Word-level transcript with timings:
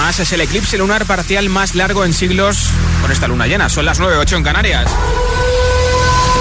Además, 0.00 0.18
es 0.18 0.32
el 0.32 0.40
eclipse 0.40 0.78
lunar 0.78 1.04
parcial 1.04 1.50
más 1.50 1.74
largo 1.74 2.06
en 2.06 2.14
siglos 2.14 2.70
con 3.02 3.12
esta 3.12 3.28
luna 3.28 3.46
llena. 3.46 3.68
Son 3.68 3.84
las 3.84 4.00
9.08 4.00 4.36
en 4.38 4.42
Canarias. 4.42 4.90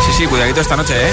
Sí, 0.06 0.14
sí, 0.14 0.28
cuidadito 0.28 0.62
esta 0.62 0.78
noche, 0.78 0.94
¿eh? 0.96 1.12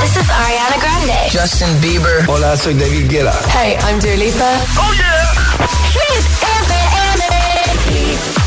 This 0.00 0.16
is 0.16 0.30
Ariana 0.30 0.76
Grande. 0.80 1.12
Justin 1.30 1.78
Bieber. 1.82 2.24
Hola, 2.26 2.56
soy 2.56 2.72
David 2.72 3.10
Guetta. 3.10 3.38
Hey, 3.52 3.76
I'm 3.86 4.00
Dua 4.00 4.16
Lipa. 4.16 4.58
¡Oh, 4.78 4.90
yeah! 4.94 5.34
Hit 5.92 6.24
FM. 6.64 7.24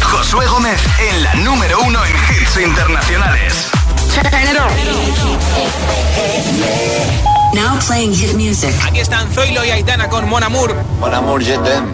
Josué 0.01 0.47
Gómez 0.47 0.81
en 1.07 1.23
la 1.23 1.35
número 1.35 1.79
uno 1.81 2.03
en 2.03 2.15
hits 2.15 2.57
internacionales. 2.57 3.67
Turn 4.11 4.25
it 4.25 4.57
on. 4.59 4.71
Now 7.53 7.77
playing 7.85 8.15
hit 8.15 8.33
music. 8.33 8.73
Aquí 8.87 9.01
están 9.01 9.31
Zoilo 9.31 9.63
y 9.63 9.69
Aitana 9.69 10.09
con 10.09 10.27
Mon 10.27 10.43
Amour. 10.43 10.75
Mon 10.99 11.13
amour, 11.13 11.43
je 11.43 11.55
t'aime. 11.59 11.93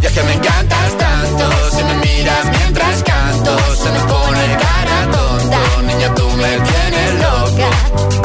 Y 0.00 0.06
es 0.06 0.12
que 0.12 0.22
me 0.22 0.32
encantas 0.34 0.96
tanto, 0.96 1.70
si 1.70 1.84
me 1.84 1.94
miras 1.94 2.44
mientras 2.58 3.02
canto, 3.02 3.58
se 3.76 3.90
me 3.90 4.00
pone 4.00 4.56
cara 4.58 5.10
tonta. 5.12 5.82
Niña, 5.82 6.14
tú 6.14 6.28
me 6.30 6.58
tienes 6.68 7.14
loca. 7.14 7.70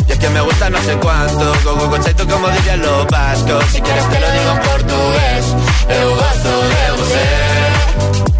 Y 0.07 0.11
es 0.11 0.19
que 0.19 0.29
me 0.29 0.41
gusta 0.41 0.69
no 0.69 0.81
sé 0.81 0.97
cuánto, 0.97 1.53
go 1.63 1.89
conceito 1.89 2.27
como 2.27 2.47
dirían 2.49 2.81
los 2.81 3.07
vascos. 3.07 3.65
Si 3.71 3.81
quieres 3.81 4.09
te 4.09 4.19
lo 4.19 4.31
digo 4.31 4.51
en 4.51 4.59
portugués, 4.59 5.45
gosto 5.87 6.61
de. 6.69 7.64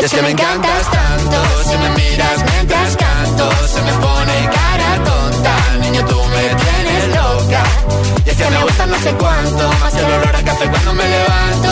Y 0.00 0.04
es 0.04 0.12
que 0.12 0.22
me 0.22 0.30
encantas 0.30 0.90
tanto 0.90 1.42
Si 1.64 1.76
me 1.76 1.90
miras 1.90 2.44
mientras 2.52 2.96
canto 2.96 3.50
Se 3.66 3.82
me 3.82 3.92
pone 3.92 4.50
cara 4.52 5.04
tonta. 5.04 5.56
Niño, 5.80 6.04
tú 6.06 6.22
me 6.24 6.54
tienes 6.54 7.16
loca. 7.16 7.62
Y 8.24 8.30
es 8.30 8.36
que 8.36 8.50
me 8.50 8.62
gusta 8.62 8.86
no 8.86 8.98
sé 8.98 9.12
cuánto 9.14 9.68
Más 9.80 9.94
el 9.94 10.04
olor 10.04 10.36
a 10.36 10.42
café 10.44 10.68
cuando 10.70 10.94
me 10.94 11.08
levanto 11.08 11.67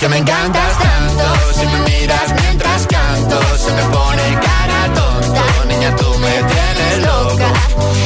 que 0.00 0.08
me 0.08 0.16
encantas 0.16 0.78
tanto, 0.78 1.52
si 1.52 1.66
me 1.66 1.78
miras 1.90 2.34
mientras 2.40 2.86
canto, 2.86 3.38
se 3.58 3.70
me 3.70 3.82
pone 3.82 4.40
cara 4.40 4.94
tonta. 4.94 5.42
Niña, 5.68 5.94
tú 5.94 6.08
me 6.18 6.32
tienes 6.42 6.98
loca. 7.04 7.52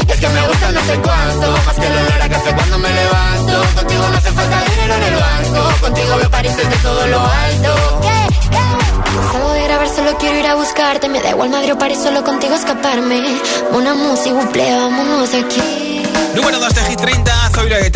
Es 0.08 0.20
que 0.20 0.28
me 0.28 0.48
gusta 0.48 0.72
no 0.72 0.80
sé 0.80 1.00
cuánto, 1.00 1.52
más 1.64 1.76
que 1.76 1.86
el 1.86 1.92
olor 1.92 2.22
a 2.22 2.28
café 2.28 2.52
cuando 2.52 2.78
me 2.78 2.90
levanto. 2.90 3.52
Contigo 3.76 4.08
no 4.10 4.16
hace 4.16 4.32
falta 4.32 4.64
dinero 4.70 4.94
en 4.94 5.02
el 5.04 5.14
banco, 5.14 5.80
contigo 5.82 6.16
me 6.16 6.28
pareces 6.30 6.68
de 6.68 6.76
todo 6.76 7.06
lo 7.06 7.20
alto. 7.20 8.00
Salgo 9.32 9.50
de 9.52 9.62
grabar, 9.62 9.88
solo 9.88 10.18
quiero 10.18 10.36
ir 10.36 10.46
a 10.48 10.54
buscarte, 10.56 11.08
me 11.08 11.20
da 11.20 11.30
igual 11.30 11.50
Madrid 11.50 11.74
o 11.74 11.78
París, 11.78 11.98
solo 12.02 12.24
contigo 12.24 12.56
escaparme. 12.56 13.22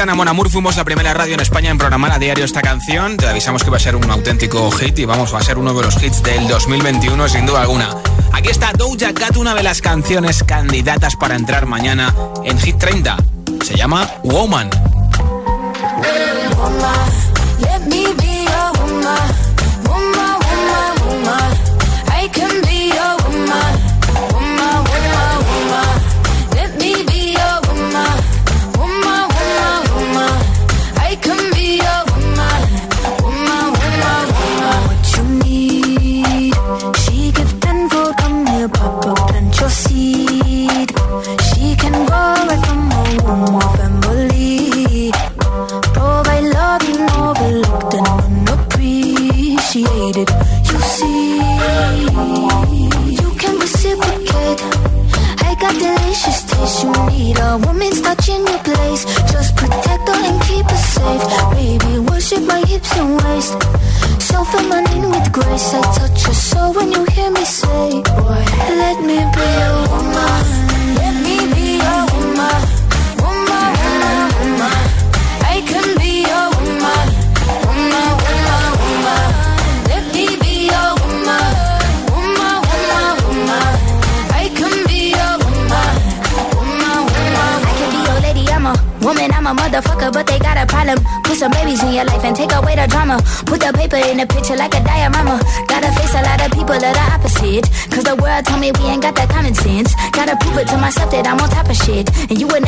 Zoilo 0.08 0.14
y 0.14 0.14
Aitana 0.14 0.14
Mon 0.14 0.28
Amour. 0.28 0.50
Fuimos 0.50 0.76
la 0.76 0.84
primera 0.84 1.12
radio 1.12 1.34
en 1.34 1.40
España 1.40 1.70
en 1.70 1.78
programar 1.78 2.12
a 2.12 2.18
diario 2.18 2.44
esta 2.44 2.62
canción. 2.62 3.16
Te 3.16 3.26
avisamos 3.26 3.62
que 3.62 3.70
va 3.70 3.76
a 3.76 3.80
ser 3.80 3.96
un 3.96 4.10
auténtico 4.10 4.70
hit 4.70 4.98
y 4.98 5.04
vamos, 5.04 5.34
va 5.34 5.38
a 5.38 5.42
ser 5.42 5.58
uno 5.58 5.74
de 5.74 5.82
los 5.82 6.02
hits 6.02 6.22
del 6.22 6.48
2021 6.48 7.28
sin 7.28 7.46
duda 7.46 7.62
alguna. 7.62 7.90
Aquí 8.32 8.48
está 8.48 8.72
Doja 8.72 9.12
Cat, 9.12 9.36
una 9.36 9.54
de 9.54 9.62
las 9.62 9.80
canciones 9.82 10.42
candidatas 10.44 11.16
para 11.16 11.36
entrar 11.36 11.66
mañana 11.66 12.14
en 12.44 12.58
Hit 12.58 12.78
30. 12.78 13.16
Se 13.64 13.76
llama 13.76 14.08
Woman. 14.24 14.87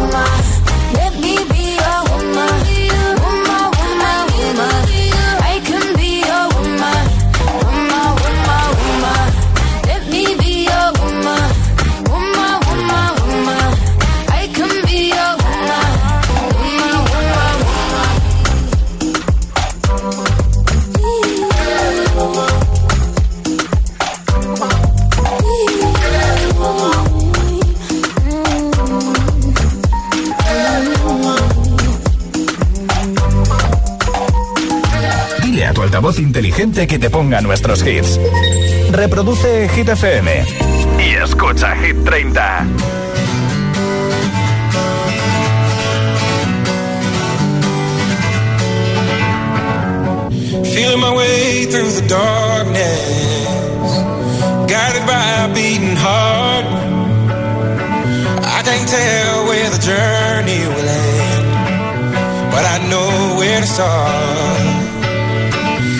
my 0.00 0.53
inteligente 36.74 36.86
que 36.86 36.98
te 36.98 37.10
ponga 37.10 37.40
nuestros 37.40 37.84
hits. 37.86 38.18
Reproduce 38.90 39.68
Hit 39.68 39.88
FM. 39.88 40.44
Y 40.98 41.14
escucha 41.22 41.74
Hit 41.76 42.04
30. 42.04 42.66
Feeling 50.64 51.00
my 51.00 51.14
way 51.14 51.66
through 51.66 51.92
the 51.92 52.06
darkness, 52.08 53.00
guided 54.66 55.06
by 55.06 55.44
a 55.44 55.54
beating 55.54 55.96
heart. 55.96 56.66
I 58.42 58.62
can't 58.64 58.88
tell 58.88 59.46
where 59.46 59.70
the 59.70 59.78
journey 59.78 60.66
will 60.66 60.88
end, 60.88 62.50
but 62.50 62.64
I 62.64 62.78
know 62.90 63.38
where 63.38 63.60
to 63.60 63.66
start. 63.66 64.73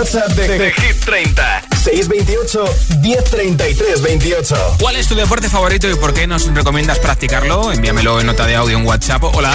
WhatsApp 0.00 0.32
de, 0.32 0.48
de 0.48 0.72
Hit 0.72 1.04
30. 1.04 1.62
628 1.76 2.64
1033 3.02 4.00
28. 4.00 4.76
¿Cuál 4.80 4.96
es 4.96 5.06
tu 5.06 5.14
deporte 5.14 5.50
favorito 5.50 5.90
y 5.90 5.94
por 5.94 6.14
qué 6.14 6.26
nos 6.26 6.46
recomiendas 6.54 6.98
practicarlo? 7.00 7.70
Envíamelo 7.70 8.18
en 8.18 8.24
nota 8.24 8.46
de 8.46 8.56
audio 8.56 8.78
en 8.78 8.86
WhatsApp. 8.86 9.22
Hola. 9.24 9.54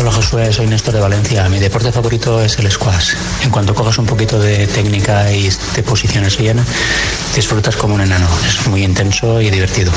Hola 0.00 0.10
Josué, 0.10 0.50
soy 0.54 0.68
Néstor 0.68 0.94
de 0.94 1.00
Valencia. 1.00 1.46
Mi 1.50 1.58
deporte 1.58 1.92
favorito 1.92 2.42
es 2.42 2.58
el 2.58 2.70
squash. 2.70 3.12
En 3.42 3.50
cuanto 3.50 3.74
cojas 3.74 3.98
un 3.98 4.06
poquito 4.06 4.40
de 4.40 4.66
técnica 4.68 5.30
y 5.30 5.50
de 5.50 5.82
posiciones 5.82 6.38
bien, 6.38 6.58
disfrutas 7.34 7.76
como 7.76 7.96
un 7.96 8.00
enano. 8.00 8.28
Es 8.48 8.66
muy 8.68 8.82
intenso 8.82 9.38
y 9.42 9.50
divertido. 9.50 9.92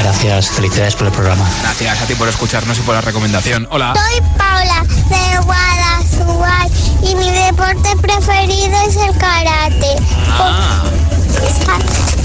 Gracias, 0.00 0.50
felicidades 0.50 0.96
por 0.96 1.06
el 1.06 1.12
programa. 1.12 1.48
Gracias 1.62 2.02
a 2.02 2.06
ti 2.06 2.16
por 2.16 2.28
escucharnos 2.28 2.76
y 2.76 2.80
por 2.80 2.96
la 2.96 3.00
recomendación. 3.00 3.68
Hola. 3.70 3.94
Soy 3.94 4.20
Paula 4.36 4.82
de 5.08 5.44
Guadalajara 5.44 5.96
y 7.02 7.14
mi 7.14 7.30
deporte 7.30 7.96
preferido 8.00 8.76
es 8.88 8.96
el 8.96 9.16
karate. 9.18 9.96
Ah, 10.30 10.82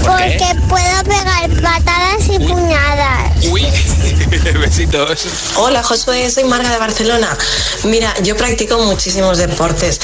Porque 0.00 0.40
puedo 0.68 1.04
pegar 1.04 1.50
patadas 1.62 2.26
y 2.28 2.38
puñadas. 2.38 3.46
uy. 3.50 3.66
Besitos. 4.60 5.26
Hola 5.56 5.82
Josué, 5.82 6.30
soy 6.30 6.44
Marga 6.44 6.70
de 6.70 6.78
Barcelona. 6.78 7.36
Mira, 7.84 8.12
yo 8.22 8.36
practico 8.36 8.78
muchísimos 8.78 9.38
deportes, 9.38 10.00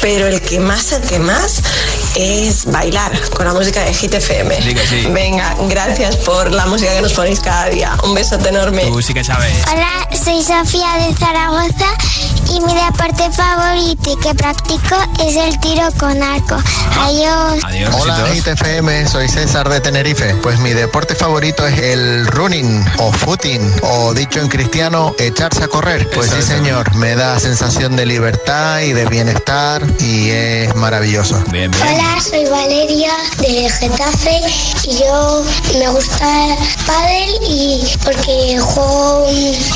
pero 0.00 0.26
el 0.26 0.40
que 0.40 0.58
más, 0.60 0.92
el 0.92 1.02
que 1.02 1.18
más 1.18 1.62
es 2.16 2.64
bailar 2.66 3.12
con 3.30 3.46
la 3.46 3.54
música 3.54 3.84
de 3.84 3.94
Hit 3.94 4.14
FM. 4.14 4.62
Sí 4.62 4.74
que 4.74 4.86
sí. 4.86 5.06
Venga, 5.10 5.54
gracias 5.68 6.16
por 6.16 6.50
la 6.50 6.66
música 6.66 6.92
que 6.94 7.02
nos 7.02 7.12
ponéis 7.12 7.40
cada 7.40 7.66
día. 7.66 7.96
Un 8.02 8.14
besote 8.14 8.48
enorme. 8.48 8.82
Tú 8.86 9.00
sí 9.00 9.14
que 9.14 9.22
sabes. 9.24 9.54
Hola, 9.72 10.08
soy 10.12 10.42
Sofía 10.42 10.94
de 11.06 11.14
Zaragoza 11.14 11.86
y 12.50 12.60
mi 12.60 12.74
deporte 12.74 13.30
favorito 13.32 14.12
y 14.12 14.16
que 14.22 14.34
practico 14.34 14.96
es 15.20 15.36
el 15.36 15.58
tiro 15.60 15.88
con 15.98 16.22
arco. 16.22 16.56
Adiós. 17.00 17.64
Adiós, 17.64 17.94
Hola. 18.00 18.34
ITFM, 18.34 19.08
soy 19.08 19.28
César 19.28 19.68
de 19.68 19.80
Tenerife. 19.80 20.34
Pues 20.42 20.58
mi 20.60 20.70
deporte 20.70 21.14
favorito 21.14 21.66
es 21.66 21.78
el 21.78 22.26
running 22.28 22.84
o 22.98 23.12
footing, 23.12 23.60
o 23.82 24.14
dicho 24.14 24.40
en 24.40 24.48
cristiano, 24.48 25.14
echarse 25.18 25.64
a 25.64 25.68
correr. 25.68 26.08
Pues 26.14 26.30
sí, 26.30 26.42
señor, 26.42 26.94
me 26.96 27.14
da 27.14 27.38
sensación 27.38 27.96
de 27.96 28.06
libertad 28.06 28.80
y 28.80 28.92
de 28.92 29.06
bienestar 29.06 29.82
y 30.00 30.30
es 30.30 30.74
maravilloso. 30.74 31.42
Bien, 31.50 31.70
bien. 31.70 31.86
Hola, 31.86 32.20
soy 32.20 32.44
Valeria 32.46 33.12
de 33.38 33.68
Getafe 33.70 34.40
y 34.84 34.98
yo 34.98 35.44
me 35.78 35.88
gusta 35.88 36.56
pádel 36.86 37.30
y 37.48 37.82
porque 38.04 38.58
juego 38.60 39.26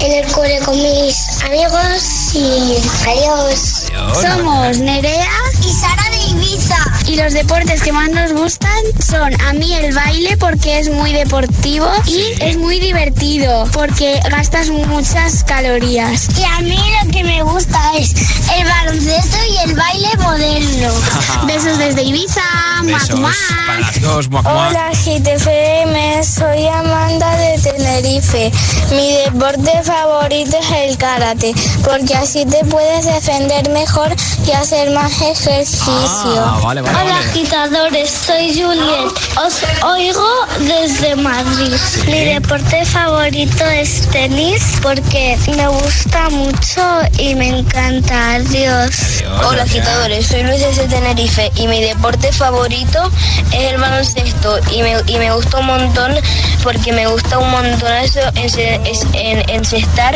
en 0.00 0.12
el 0.12 0.32
cole 0.32 0.58
con 0.64 0.76
mis 0.76 1.31
amigos 1.44 2.34
y 2.34 2.76
adiós. 3.06 3.84
Adiós. 3.90 4.18
Somos 4.20 4.78
Nerea 4.78 5.30
y 5.60 5.68
Sara 5.68 6.10
de 6.10 6.18
Ibiza. 6.30 6.76
Y 7.06 7.16
los 7.16 7.32
deportes 7.32 7.82
que 7.82 7.92
más 7.92 8.10
nos 8.10 8.32
gustan 8.32 8.70
son 9.00 9.32
a 9.42 9.52
mí 9.52 9.74
el 9.74 9.94
baile 9.94 10.36
porque 10.36 10.78
es 10.78 10.90
muy 10.90 11.12
deportivo 11.12 11.88
y 12.06 12.22
es 12.40 12.56
muy 12.56 12.78
divertido 12.78 13.64
porque 13.72 14.20
gastas 14.30 14.70
muchas 14.70 15.44
calorías. 15.44 16.28
Y 16.38 16.44
a 16.44 16.60
mí 16.60 16.78
lo 17.04 17.10
que 17.10 17.24
me 17.24 17.42
gusta 17.42 17.78
es 17.98 18.14
el 18.56 18.64
baloncesto 18.66 19.36
y 19.50 19.68
el 19.68 19.76
baile 19.76 20.08
moderno. 20.18 20.92
Besos 21.46 21.78
desde 21.78 22.02
Ibiza. 22.02 22.40
Besos 22.84 23.20
muac. 23.20 23.34
para 23.66 23.80
las 23.80 24.00
dos. 24.00 24.30
Muac, 24.30 24.44
muac. 24.44 24.70
Hola 24.70 24.90
GTFM, 24.92 26.22
soy 26.24 26.66
Amanda 26.68 27.36
de 27.36 27.58
Tenerife. 27.58 28.52
Mi 28.90 29.16
deporte 29.24 29.82
favorito 29.82 30.56
es 30.58 30.70
el 30.70 30.96
karate, 30.96 31.54
porque 31.84 32.14
así 32.14 32.44
te 32.46 32.64
puedes 32.64 33.04
defender 33.06 33.70
mejor 33.70 34.14
y 34.46 34.52
hacer 34.52 34.90
más 34.90 35.20
ejercicio. 35.20 36.42
Ah, 36.44 36.60
vale, 36.62 36.80
vale, 36.80 36.91
Hola 37.00 37.18
agitadores, 37.18 38.10
soy 38.10 38.48
Juliet. 38.52 39.12
Os 39.44 39.62
oigo 39.82 40.28
desde 40.60 41.16
Madrid. 41.16 41.72
Mi 42.06 42.24
deporte 42.24 42.84
favorito 42.84 43.64
es 43.66 44.08
tenis 44.08 44.62
porque 44.82 45.38
me 45.56 45.68
gusta 45.68 46.28
mucho 46.30 46.82
y 47.18 47.34
me 47.34 47.48
encanta. 47.48 48.34
Adiós. 48.34 49.24
Hola, 49.46 49.62
agitadores, 49.62 50.26
soy 50.26 50.42
Luis 50.42 50.60
de 50.76 50.86
Tenerife 50.88 51.50
y 51.56 51.66
mi 51.66 51.80
deporte 51.80 52.32
favorito 52.32 53.10
es 53.52 53.72
el 53.72 53.80
baloncesto 53.80 54.58
y 54.72 54.82
me, 54.82 54.94
y 55.06 55.18
me 55.18 55.32
gusta 55.32 55.58
un 55.58 55.66
montón 55.66 56.14
porque 56.62 56.92
me 56.92 57.06
gusta 57.06 57.38
un 57.38 57.50
montón 57.50 57.92
eso 57.94 58.20
en, 58.34 58.86
en, 59.14 59.50
encestar 59.50 60.14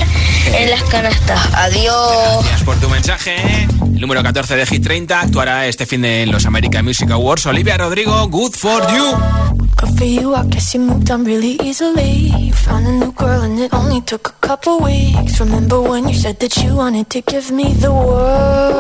en 0.53 0.71
las 0.71 0.83
canastas. 0.85 1.41
Adiós. 1.55 2.45
Gracias 2.45 2.63
por 2.65 2.77
tu 2.77 2.89
mensaje. 2.89 3.67
El 3.97 4.03
número 4.03 4.23
14 4.23 4.57
de 4.57 4.67
Hit 4.67 4.85
30 4.85 5.21
actuará 5.23 5.67
este 5.67 5.87
fin 5.87 6.03
de 6.03 6.27
los 6.27 6.45
American 6.45 6.85
Music 6.85 7.11
Awards. 7.11 7.47
Olivia 7.47 7.79
Rodrigo, 7.79 8.29
Good 8.29 8.53
for 8.53 8.83
You. 8.93 9.17
Good 9.81 9.97
for 9.97 10.07
you, 10.07 10.35
I 10.35 10.47
guess 10.51 10.75
you 10.75 10.83
moved 10.83 11.11
on 11.11 11.25
really 11.25 11.57
easily. 11.63 12.31
You 12.39 12.53
found 12.53 12.87
a 12.87 12.93
new 12.93 13.11
girl 13.13 13.41
and 13.41 13.59
it 13.59 13.73
only 13.73 14.03
took 14.03 14.29
a 14.29 14.47
couple 14.47 14.81
weeks. 14.81 15.41
Remember 15.41 15.81
when 15.81 16.07
you 16.09 16.15
said 16.15 16.39
that 16.41 16.55
you 16.59 16.77
wanted 16.77 17.09
to 17.09 17.23
give 17.23 17.51
me 17.51 17.73
the 17.73 17.91
world? 17.91 18.77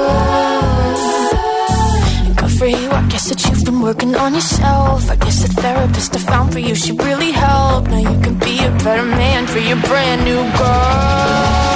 Good 2.36 2.52
for 2.58 2.66
you, 2.66 2.90
I 2.90 3.02
guess 3.08 3.30
that 3.30 3.42
you've 3.46 3.64
been 3.64 3.80
working 3.80 4.14
on 4.16 4.34
yourself. 4.34 5.10
I 5.10 5.16
guess 5.16 5.40
the 5.40 5.48
therapist 5.48 6.14
I 6.14 6.18
found 6.18 6.52
for 6.52 6.58
you 6.58 6.74
should 6.74 7.02
really 7.02 7.32
help. 7.32 7.88
Now 7.88 8.00
you 8.00 8.20
can 8.20 8.34
be 8.38 8.58
a 8.62 8.70
better 8.84 9.06
man 9.06 9.46
for 9.46 9.60
your 9.60 9.80
brand 9.80 10.26
new 10.26 10.42
girl. 10.58 11.75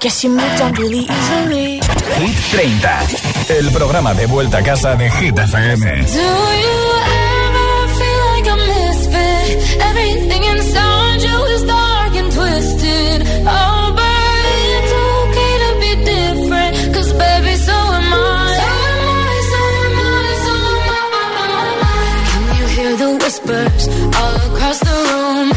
guess 0.00 0.24
you 0.24 0.30
moved 0.30 0.60
on 0.60 0.72
really 0.74 1.06
easily. 1.08 1.80
Hit 2.18 2.36
30, 2.52 3.58
el 3.58 3.70
programa 3.72 4.14
de 4.14 4.26
vuelta 4.26 4.58
a 4.58 4.62
casa 4.62 4.94
de 4.96 5.10
Hit 5.10 5.38
FM. 5.38 6.04
Do 6.04 6.20
you 6.64 6.78
ever 7.24 7.88
feel 7.98 8.20
like 8.34 8.48
a 8.48 8.56
misfit? 8.56 9.80
Everything 9.80 10.44
inside 10.44 11.22
you 11.22 11.44
is 11.54 11.62
dark 11.64 12.14
and 12.16 12.32
twisted. 12.32 13.22
Oh, 13.46 13.92
but 13.96 14.40
it's 14.76 14.92
okay 15.16 15.52
to 15.64 15.70
be 15.80 15.92
different. 16.04 16.94
Cause 16.94 17.12
baby, 17.12 17.56
so 17.56 17.72
am 17.72 18.12
I. 18.12 18.24
So 18.60 18.68
am 18.96 19.18
I, 19.22 19.38
so 19.52 19.62
am 19.86 19.98
I, 19.98 20.28
so 20.44 20.54
am 20.92 21.82
I. 21.84 22.06
Can 22.32 22.42
you 22.60 22.66
hear 22.76 22.92
the 22.96 23.10
whispers 23.22 23.88
all 24.16 24.36
across 24.50 24.78
the 24.80 24.96
room? 25.10 25.48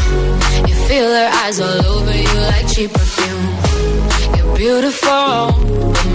You 0.68 0.74
feel 0.88 1.08
their 1.08 1.30
eyes 1.44 1.60
all 1.60 1.86
over 1.94 2.14
you 2.16 2.40
like 2.52 2.68
she 2.68 2.88
prefers 2.88 3.09
beautiful. 4.60 5.56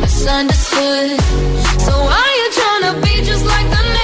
Misunderstood. 0.02 1.20
So 1.86 1.94
why 2.08 2.26
you 2.40 2.48
trying 2.60 2.84
to 2.90 2.94
be 3.02 3.16
just 3.26 3.44
like 3.44 3.68
the 3.72 3.95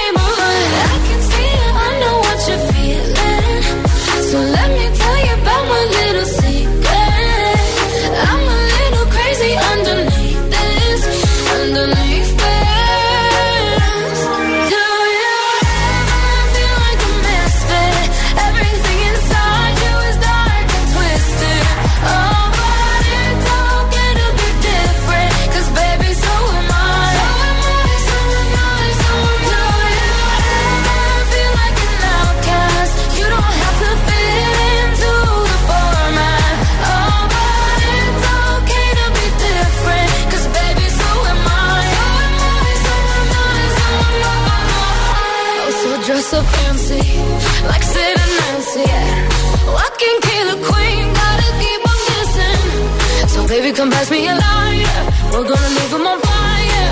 Baby, 53.62 53.76
come 53.76 53.90
pass 53.90 54.10
me 54.10 54.26
a 54.26 54.34
lighter. 54.34 55.02
We're 55.30 55.46
gonna 55.46 55.68
leave 55.68 55.90
them 55.92 56.04
on 56.04 56.20
fire. 56.20 56.90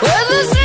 We're 0.00 0.26
the 0.30 0.55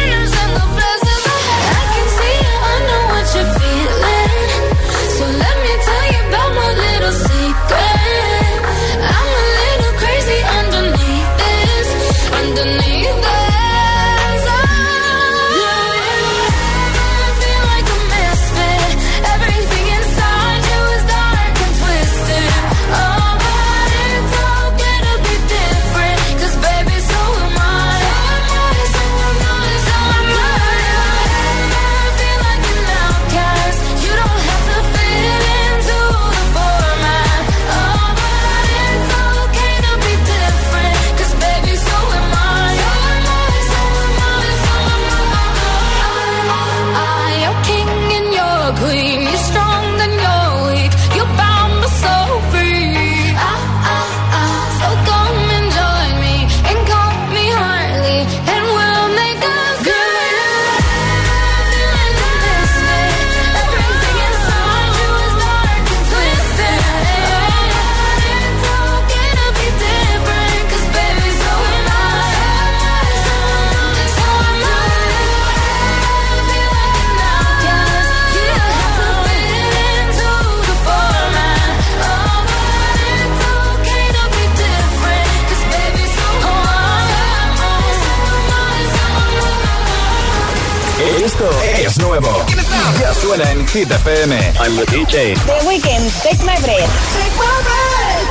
Suena 93.22 93.44
en 93.52 93.68
Hit 93.68 93.92
FM. 93.92 94.34
I'm 94.60 94.76
the 94.76 94.86
DJ. 94.86 95.36
The 95.46 95.64
Weekend, 95.68 96.12
Take 96.24 96.44
My 96.44 96.58
Breath. 96.58 96.90
Take 97.14 97.36
my 97.38 97.62
breath. 97.68 98.26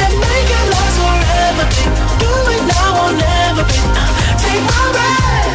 And 0.00 0.14
make 0.16 0.50
it 0.56 0.66
last 0.72 0.96
forever. 0.96 1.64
Do 2.16 2.32
it 2.56 2.62
now 2.64 3.04
or 3.04 3.12
never. 3.12 3.64
Take 4.40 4.64
my 4.72 4.84
breath. 4.96 5.52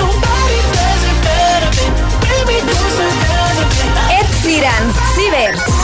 Nobody 0.00 0.58
does 0.72 1.02
it 1.12 1.18
better. 1.28 1.70
Baby, 2.24 2.56
do 2.64 2.72
it 2.72 3.16
better. 3.20 3.68
Ed 4.16 4.28
Sheeran, 4.40 4.84
Ciber. 5.12 5.83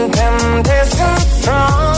think 0.00 0.18
I'm 0.18 0.62
from 1.44 1.89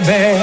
baby. 0.00 0.33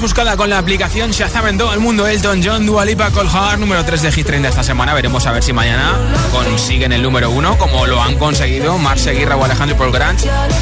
Buscada 0.00 0.36
con 0.36 0.50
la 0.50 0.58
aplicación 0.58 1.10
Shazam 1.10 1.48
en 1.48 1.58
todo 1.58 1.72
el 1.72 1.80
mundo. 1.80 2.06
Elton 2.06 2.40
John, 2.44 2.66
Dua 2.66 2.84
Lipa, 2.84 3.10
Hard, 3.32 3.58
número 3.58 3.84
3 3.84 4.02
de 4.02 4.12
Hit 4.12 4.26
30 4.26 4.48
esta 4.48 4.62
semana. 4.62 4.94
Veremos 4.94 5.26
a 5.26 5.32
ver 5.32 5.42
si 5.42 5.52
mañana 5.52 5.94
consiguen 6.32 6.92
el 6.92 7.02
número 7.02 7.30
1, 7.30 7.56
como 7.58 7.86
lo 7.86 8.02
han 8.02 8.16
conseguido 8.16 8.78
Mar 8.78 8.98
Seguirra 8.98 9.36
o 9.36 9.44
Alejandro 9.44 9.76
Paul 9.76 9.92
Grant 9.92 10.20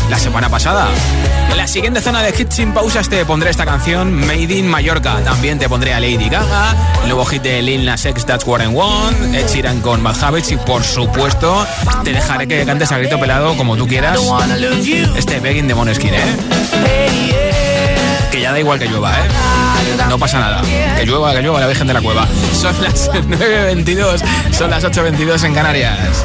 la 0.08 0.18
semana 0.18 0.48
pasada. 0.48 0.88
En 1.50 1.56
la 1.56 1.66
siguiente 1.66 2.00
zona 2.00 2.22
de 2.22 2.34
hits 2.38 2.54
sin 2.54 2.72
pausas 2.72 3.08
te 3.08 3.24
pondré 3.24 3.50
esta 3.50 3.64
canción, 3.64 4.14
Made 4.14 4.54
in 4.54 4.68
Mallorca. 4.68 5.20
También 5.24 5.58
te 5.58 5.68
pondré 5.68 5.94
a 5.94 6.00
Lady 6.00 6.28
Gaga, 6.28 6.74
el 7.02 7.08
nuevo 7.08 7.24
hit 7.26 7.42
de 7.42 7.62
Lil 7.62 7.84
Nas 7.84 8.04
X, 8.04 8.24
That's 8.26 8.46
What 8.46 8.62
I 8.62 8.66
Want, 8.68 9.34
Ed 9.34 9.48
Sheeran 9.48 9.80
con 9.80 10.02
Bad 10.02 10.22
Habits 10.22 10.52
y, 10.52 10.56
por 10.56 10.84
supuesto, 10.84 11.66
te 12.04 12.12
dejaré 12.12 12.46
que 12.46 12.64
cantes 12.64 12.92
a 12.92 12.98
grito 12.98 13.18
pelado 13.18 13.56
como 13.56 13.76
tú 13.76 13.86
quieras. 13.86 14.18
Este 15.16 15.40
Begging 15.40 15.68
de 15.68 15.74
Moneskin, 15.74 16.14
¿eh? 16.14 17.73
Que 18.34 18.40
ya 18.40 18.50
da 18.50 18.58
igual 18.58 18.80
que 18.80 18.86
llueva, 18.86 19.12
¿eh? 19.12 19.28
No 20.08 20.18
pasa 20.18 20.40
nada. 20.40 20.60
Que 20.62 21.06
llueva, 21.06 21.32
que 21.32 21.40
llueva 21.40 21.60
la 21.60 21.68
Virgen 21.68 21.86
de 21.86 21.94
la 21.94 22.02
Cueva. 22.02 22.26
Son 22.52 22.74
las 22.82 23.08
9.22, 23.10 24.22
son 24.50 24.70
las 24.70 24.82
8.22 24.82 25.44
en 25.44 25.54
Canarias. 25.54 26.24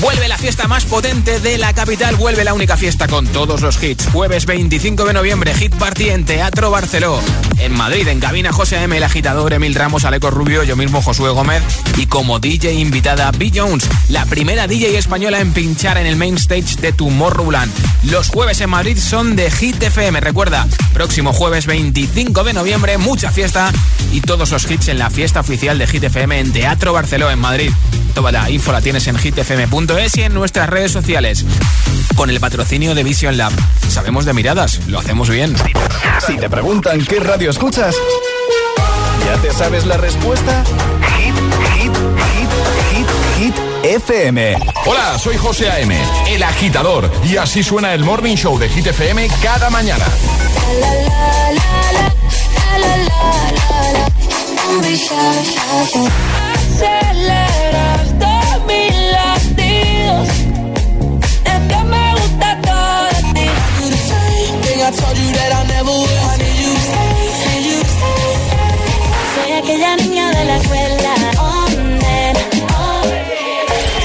Vuelve 0.00 0.26
la 0.26 0.38
fiesta 0.38 0.66
más 0.66 0.86
potente 0.86 1.38
de 1.38 1.58
la 1.58 1.72
capital, 1.72 2.16
vuelve 2.16 2.42
la 2.42 2.52
única 2.52 2.76
fiesta 2.76 3.06
con 3.06 3.26
todos 3.28 3.60
los 3.60 3.80
hits. 3.80 4.08
Jueves 4.12 4.44
25 4.46 5.04
de 5.04 5.12
noviembre, 5.12 5.54
Hit 5.54 5.76
Party 5.76 6.08
en 6.08 6.24
Teatro 6.24 6.70
Barceló. 6.70 7.20
En 7.60 7.72
Madrid, 7.72 8.08
en 8.08 8.20
cabina 8.20 8.52
José 8.52 8.82
M, 8.82 8.96
el 8.96 9.02
agitador, 9.02 9.52
Emil 9.52 9.74
Ramos, 9.74 10.04
Aleco 10.04 10.30
Rubio, 10.30 10.62
yo 10.62 10.76
mismo 10.76 11.02
Josué 11.02 11.28
Gómez 11.30 11.62
y 11.98 12.06
como 12.06 12.38
DJ 12.38 12.72
invitada 12.72 13.30
B. 13.32 13.52
Jones, 13.54 13.86
la 14.08 14.24
primera 14.24 14.66
DJ 14.66 14.96
española 14.96 15.40
en 15.40 15.52
pinchar 15.52 15.98
en 15.98 16.06
el 16.06 16.16
main 16.16 16.36
stage 16.36 16.76
de 16.80 16.92
Tomorrowland. 16.92 17.70
Los 18.04 18.30
jueves 18.30 18.62
en 18.62 18.70
Madrid 18.70 18.96
son 18.96 19.36
de 19.36 19.50
Hit 19.50 19.82
FM, 19.82 20.20
recuerda, 20.20 20.66
próximo 20.94 21.34
jueves 21.34 21.66
25 21.66 22.44
de 22.44 22.54
noviembre, 22.54 22.96
mucha 22.96 23.30
fiesta 23.30 23.70
y 24.10 24.22
todos 24.22 24.50
los 24.50 24.70
hits 24.70 24.88
en 24.88 24.98
la 24.98 25.10
fiesta 25.10 25.40
oficial 25.40 25.78
de 25.78 25.86
Hit 25.86 26.04
FM 26.04 26.40
en 26.40 26.52
Teatro 26.52 26.94
Barceló 26.94 27.30
en 27.30 27.38
Madrid. 27.38 27.70
Toda 28.14 28.32
la 28.32 28.50
info 28.50 28.72
la 28.72 28.80
tienes 28.80 29.06
en 29.06 29.18
hitfm.es 29.18 30.16
y 30.16 30.22
en 30.22 30.32
nuestras 30.32 30.68
redes 30.68 30.92
sociales. 30.92 31.44
Con 32.16 32.30
el 32.30 32.40
patrocinio 32.40 32.94
de 32.94 33.02
Vision 33.02 33.36
Lab. 33.36 33.52
Sabemos 33.88 34.24
de 34.24 34.32
miradas, 34.32 34.80
lo 34.86 34.98
hacemos 34.98 35.28
bien. 35.30 35.54
Si 36.26 36.36
te 36.36 36.50
preguntan 36.50 37.04
qué 37.04 37.20
radio 37.20 37.50
escuchas, 37.50 37.94
¿ya 39.26 39.40
te 39.40 39.52
sabes 39.52 39.86
la 39.86 39.96
respuesta? 39.96 40.64
Hit, 41.16 41.34
hit, 41.74 41.92
hit, 42.34 42.50
hit, 42.92 43.54
hit. 43.54 43.70
FM. 43.82 44.56
Hola, 44.84 45.18
soy 45.18 45.36
José 45.36 45.70
A.M., 45.70 45.96
el 46.28 46.42
agitador, 46.42 47.10
y 47.24 47.36
así 47.36 47.62
suena 47.62 47.94
el 47.94 48.04
Morning 48.04 48.36
Show 48.36 48.58
de 48.58 48.68
Hit 48.68 48.88
FM 48.88 49.28
cada 49.42 49.70
mañana. 49.70 50.04
Told 65.00 65.18
you 65.18 65.32
that 65.32 65.52
I 65.52 65.62
never 65.66 65.90
would. 65.90 66.10
I 66.10 66.36
need 66.38 66.58
you 66.64 66.72
to 66.74 66.80
stay, 66.80 67.12
need 67.48 67.66
you 67.70 67.78
to 67.82 67.88
stay. 67.96 68.26
Soy 69.34 69.52
aquella 69.52 69.96
niña 69.96 70.30
de 70.30 70.44
la 70.44 70.56
escuela. 70.56 71.14
Oh, 71.38 71.66
oh. 72.78 73.04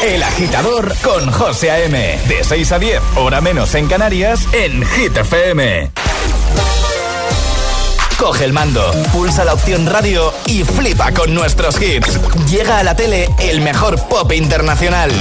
El 0.03 0.23
agitador 0.23 0.95
con 1.03 1.31
José 1.31 1.71
A.M. 1.71 2.19
De 2.27 2.43
6 2.43 2.71
a 2.71 2.79
10, 2.79 3.01
hora 3.15 3.41
menos 3.41 3.75
en 3.75 3.87
Canarias, 3.87 4.47
en 4.53 4.85
Hit 4.85 5.17
FM. 5.17 5.91
Coge 8.17 8.45
el 8.45 8.53
mando, 8.53 8.91
pulsa 9.11 9.43
la 9.43 9.53
opción 9.53 9.85
radio 9.85 10.33
y 10.47 10.63
flipa 10.63 11.11
con 11.11 11.33
nuestros 11.33 11.81
hits. 11.81 12.19
Llega 12.49 12.79
a 12.79 12.83
la 12.83 12.95
tele 12.95 13.29
el 13.39 13.61
mejor 13.61 13.99
pop 14.07 14.31
internacional. 14.31 15.11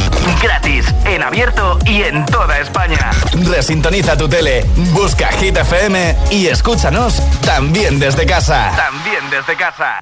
Gratis, 0.43 0.87
en 1.05 1.23
abierto 1.23 1.79
y 1.87 2.03
en 2.03 2.25
toda 2.27 2.59
España. 2.59 3.11
Resintoniza 3.33 4.17
tu 4.17 4.29
tele, 4.29 4.65
busca 4.93 5.31
Hit 5.33 5.57
FM 5.57 6.17
y 6.31 6.47
escúchanos 6.47 7.21
también 7.45 7.99
desde 7.99 8.27
casa. 8.27 8.73
También 8.77 9.31
desde 9.31 9.57
casa. 9.57 10.01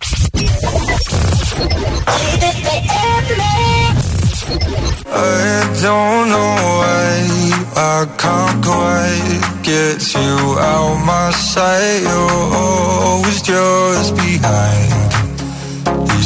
I 5.14 5.80
don't 5.82 6.28
know 6.30 6.56
why 6.78 7.12
I 7.76 8.06
can't 8.16 8.64
quite 8.64 9.62
get 9.62 10.14
you 10.14 10.58
out 10.58 11.04
my 11.04 11.30
sight. 11.32 12.02
You're 12.02 12.56
always 12.56 13.42
just 13.42 14.16
behind. 14.16 15.01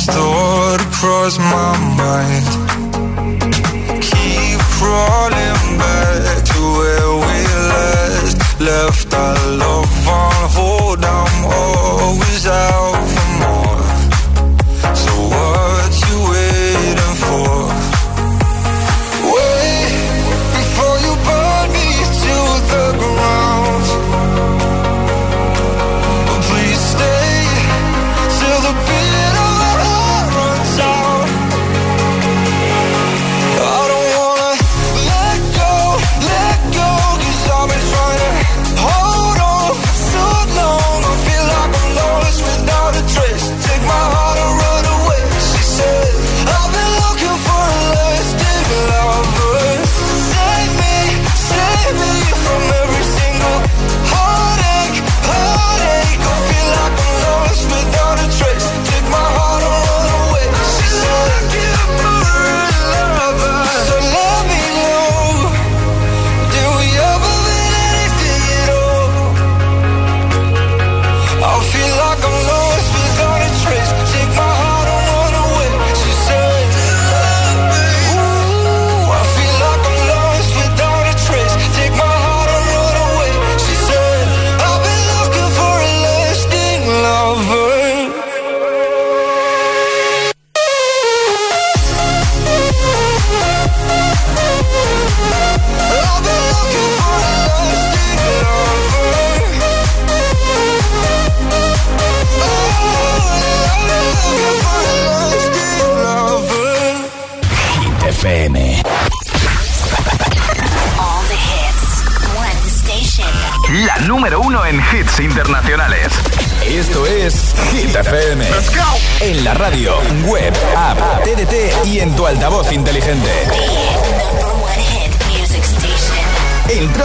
These 0.07 0.14
thoughts 0.14 1.01
cross 1.01 1.37
my 1.38 1.77
mind. 1.99 2.47
Keep 4.01 4.61
crawling 4.79 5.79
back 5.79 6.45
to 6.45 6.59
where 6.79 7.11
we 7.25 7.37
last 7.73 8.61
left 8.61 9.12
our 9.12 9.35
love 9.57 10.09
on 10.09 10.26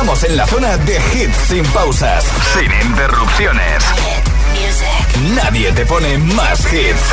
Entramos 0.02 0.24
en 0.24 0.36
la 0.36 0.48
zona 0.48 0.78
de 0.78 0.96
hits 1.14 1.38
sin 1.48 1.64
pausas, 1.74 2.24
sin 2.56 2.90
interrupciones. 2.90 3.84
Nadie 5.36 5.72
te 5.74 5.86
pone 5.86 6.18
más 6.18 6.60
hits. 6.74 7.04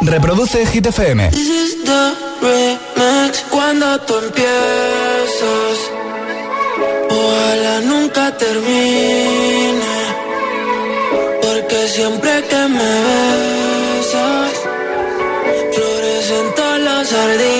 Reproduce 0.00 0.64
Hit 0.64 0.86
FM. 0.86 1.28
This 1.28 1.46
is 1.46 1.84
the 1.84 2.14
remix 2.40 3.44
cuando 3.50 3.98
tú 4.06 4.14
empiezas. 4.16 5.78
Ojalá 7.10 7.80
nunca 7.82 8.34
termine. 8.38 9.92
Porque 11.42 11.88
siempre 11.88 12.44
que 12.48 12.68
me 12.76 12.92
besas, 14.00 14.52
florecen 15.74 16.54
todas 16.56 16.80
las 16.80 17.08
sardinas. 17.10 17.59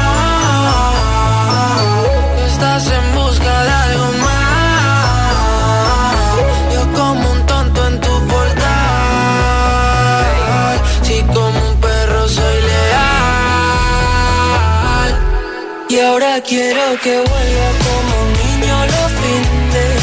Ahora 16.11 16.41
quiero 16.41 16.81
que 17.03 17.15
vuelva 17.15 17.67
como 17.85 18.11
un 18.23 18.31
niño 18.43 18.75
los 18.93 19.11
fines. 19.21 19.99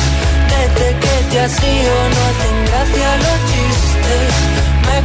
Desde 0.52 0.88
que 1.02 1.14
te 1.30 1.40
has 1.40 1.56
ido 1.62 1.94
no 2.14 2.20
hacen 2.28 2.56
gracia 2.68 3.08
los 3.24 3.38
chistes. 3.50 4.30
Me 4.84 4.92
he 4.98 5.02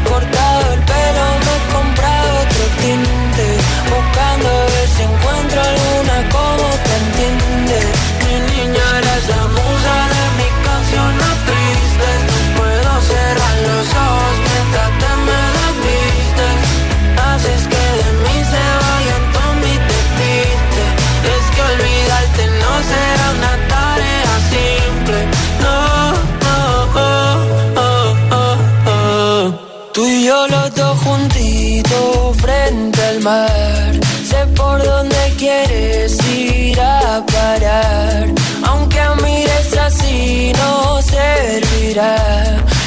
Sé 33.14 34.48
por 34.56 34.84
dónde 34.84 35.34
quieres 35.38 36.18
ir 36.28 36.82
a 36.82 37.24
parar. 37.28 38.26
Aunque 38.68 39.00
mires 39.22 39.78
así 39.78 40.52
no 40.58 41.00
servirá. 41.02 42.18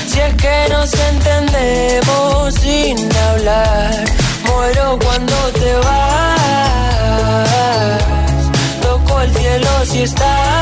Si 0.08 0.18
es 0.18 0.34
que 0.34 0.66
nos 0.68 0.92
entendemos 0.94 2.54
sin 2.54 2.98
hablar. 3.28 4.04
Muero 4.46 4.98
cuando 5.04 5.36
te 5.60 5.74
vas. 5.76 5.90
Toco 8.82 9.20
el 9.20 9.32
cielo 9.32 9.70
si 9.84 10.02
estás 10.02 10.56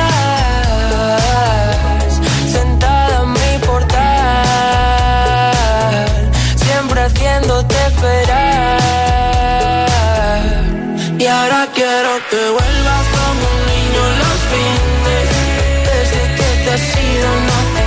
que 16.74 16.80
te 16.80 16.82
has 16.82 16.96
ido 16.98 17.28
no 17.28 17.83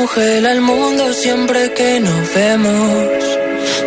congela 0.00 0.52
el 0.52 0.62
mundo 0.62 1.12
siempre 1.12 1.72
que 1.74 2.00
nos 2.00 2.34
vemos. 2.34 3.08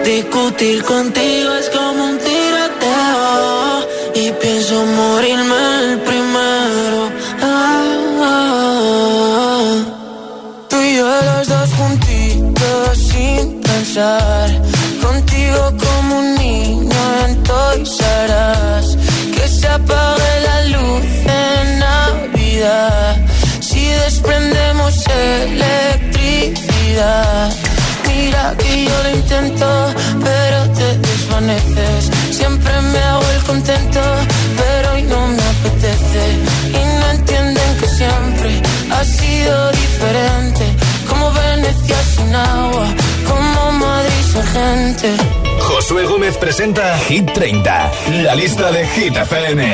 Discutir 0.05 0.83
contigo 0.83 1.53
es 1.55 1.69
como 1.69 2.05
un 2.05 2.17
tiroteo 2.19 3.87
y 4.13 4.31
pienso 4.41 4.85
morirme 4.85 5.61
el 5.79 5.99
primero. 6.01 7.01
Ah, 7.41 7.83
ah, 8.21 8.39
ah. 9.51 9.75
Tú 10.69 10.77
y 10.81 10.97
yo 10.97 11.09
los 11.29 11.47
dos 11.47 11.69
juntitos 11.79 12.97
sin 13.09 13.61
pensar. 13.61 14.42
Intento, 29.33 29.65
pero 30.23 30.69
te 30.73 30.97
desvaneces. 30.97 32.11
Siempre 32.31 32.71
me 32.81 32.99
hago 32.99 33.23
el 33.35 33.43
contento, 33.43 33.99
pero 34.57 34.93
hoy 34.93 35.03
no 35.03 35.27
me 35.27 35.43
apetece. 35.53 36.23
Y 36.69 36.99
no 36.99 37.09
entienden 37.11 37.77
que 37.79 37.87
siempre 37.87 38.61
ha 38.91 39.03
sido 39.03 39.71
diferente. 39.71 40.63
Como 41.07 41.31
Venecia 41.31 41.97
sin 42.15 42.35
agua, 42.35 42.87
como 43.27 43.71
Madrid 43.71 44.23
sin 44.31 44.43
gente. 44.43 45.15
Josué 45.61 46.05
Gómez 46.05 46.37
presenta 46.37 46.97
Hit 46.99 47.31
30, 47.33 47.91
la 48.23 48.35
lista 48.35 48.71
de 48.71 48.87
Hit 48.87 49.15
FM. 49.15 49.73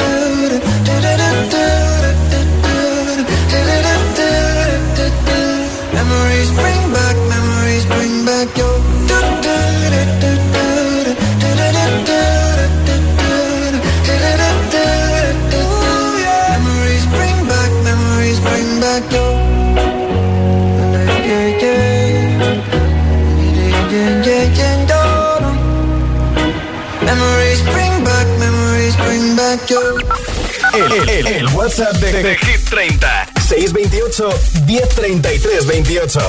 WhatsApp 31.71 31.95
de, 32.01 32.23
de 32.23 32.35
Hit 32.35 32.69
30 32.69 33.27
628 33.47 34.29
1033 34.65 35.65
28 35.65 36.19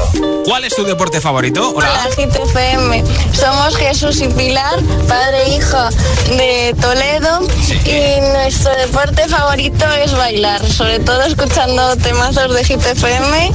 ¿Cuál 0.44 0.62
es 0.62 0.72
tu 0.72 0.84
deporte 0.84 1.20
favorito? 1.20 1.72
Hola, 1.74 2.08
GTFM. 2.16 3.02
Somos 3.32 3.76
Jesús 3.76 4.20
y 4.20 4.28
Pilar, 4.28 4.78
padre 5.08 5.42
e 5.46 5.56
hijo 5.56 5.88
de 6.28 6.76
Toledo. 6.80 7.40
Y 7.84 8.20
nuestro 8.32 8.72
deporte 8.76 9.26
favorito 9.26 9.84
es 10.04 10.12
bailar, 10.12 10.64
sobre 10.64 11.00
todo 11.00 11.20
escuchando 11.22 11.96
temazos 11.96 12.54
de 12.54 12.62
GTFM 12.62 13.50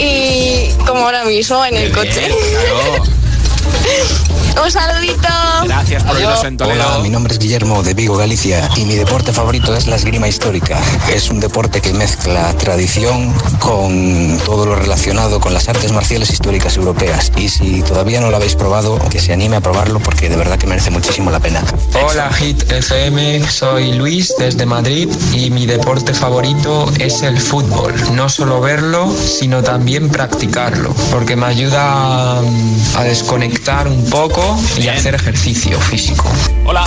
y 0.00 0.68
como 0.86 1.06
ahora 1.06 1.24
mismo 1.24 1.64
en 1.64 1.76
el 1.76 1.92
coche. 1.92 2.28
Un 4.56 4.70
saludito. 4.70 5.28
Gracias 5.64 6.02
por 6.04 6.16
oírnos 6.16 6.44
en 6.44 6.56
Toledo. 6.56 6.84
Hola, 6.86 6.98
mi 7.02 7.08
nombre 7.08 7.32
es 7.32 7.38
Guillermo 7.38 7.82
de 7.82 7.94
Vigo, 7.94 8.16
Galicia, 8.16 8.68
y 8.76 8.84
mi 8.84 8.94
deporte 8.96 9.32
favorito 9.32 9.74
es 9.74 9.86
la 9.86 9.96
esgrima 9.96 10.28
histórica. 10.28 10.80
Es 11.12 11.30
un 11.30 11.40
deporte 11.40 11.80
que 11.80 11.92
mezcla 11.92 12.52
tradición 12.54 13.32
con 13.58 14.38
todo 14.44 14.66
lo 14.66 14.74
relacionado 14.74 15.40
con 15.40 15.54
las 15.54 15.68
artes 15.68 15.92
marciales 15.92 16.30
históricas 16.30 16.76
europeas. 16.76 17.32
Y 17.36 17.48
si 17.48 17.82
todavía 17.82 18.20
no 18.20 18.30
lo 18.30 18.36
habéis 18.36 18.54
probado, 18.54 18.98
que 19.08 19.20
se 19.20 19.32
anime 19.32 19.56
a 19.56 19.60
probarlo 19.60 20.00
porque 20.00 20.28
de 20.28 20.36
verdad 20.36 20.58
que 20.58 20.66
merece 20.66 20.90
muchísimo 20.90 21.30
la 21.30 21.40
pena. 21.40 21.62
Hola 22.02 22.32
Hit 22.32 22.70
FM, 22.70 23.48
soy 23.48 23.92
Luis 23.92 24.34
desde 24.38 24.66
Madrid 24.66 25.08
y 25.32 25.50
mi 25.50 25.66
deporte 25.66 26.12
favorito 26.12 26.90
es 26.98 27.22
el 27.22 27.40
fútbol. 27.40 27.94
No 28.12 28.28
solo 28.28 28.60
verlo, 28.60 29.10
sino 29.12 29.62
también 29.62 30.08
practicarlo, 30.10 30.94
porque 31.10 31.36
me 31.36 31.46
ayuda 31.46 32.40
mm, 32.42 32.96
a 32.96 33.04
desconectar 33.04 33.88
un 33.88 34.04
poco 34.10 34.39
y 34.78 34.88
hacer 34.88 35.14
ejercicio 35.14 35.78
físico. 35.80 36.24
Hola. 36.64 36.84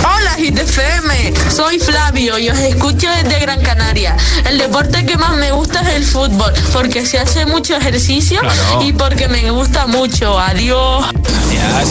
Hola 0.00 0.36
GTFM, 0.36 1.32
soy 1.50 1.78
Flavio 1.78 2.38
y 2.38 2.48
os 2.48 2.58
escucho 2.58 3.08
desde 3.10 3.40
Gran 3.40 3.60
Canaria. 3.62 4.16
El 4.48 4.58
deporte 4.58 5.04
que 5.04 5.16
más 5.16 5.36
me 5.36 5.50
gusta 5.52 5.80
es 5.82 5.88
el 5.96 6.04
fútbol, 6.04 6.52
porque 6.72 7.04
se 7.06 7.18
hace 7.18 7.46
mucho 7.46 7.76
ejercicio 7.76 8.40
Claro. 8.40 8.82
y 8.82 8.92
porque 8.92 9.28
me 9.28 9.50
gusta 9.50 9.86
mucho. 9.86 10.38
Adiós. 10.38 11.06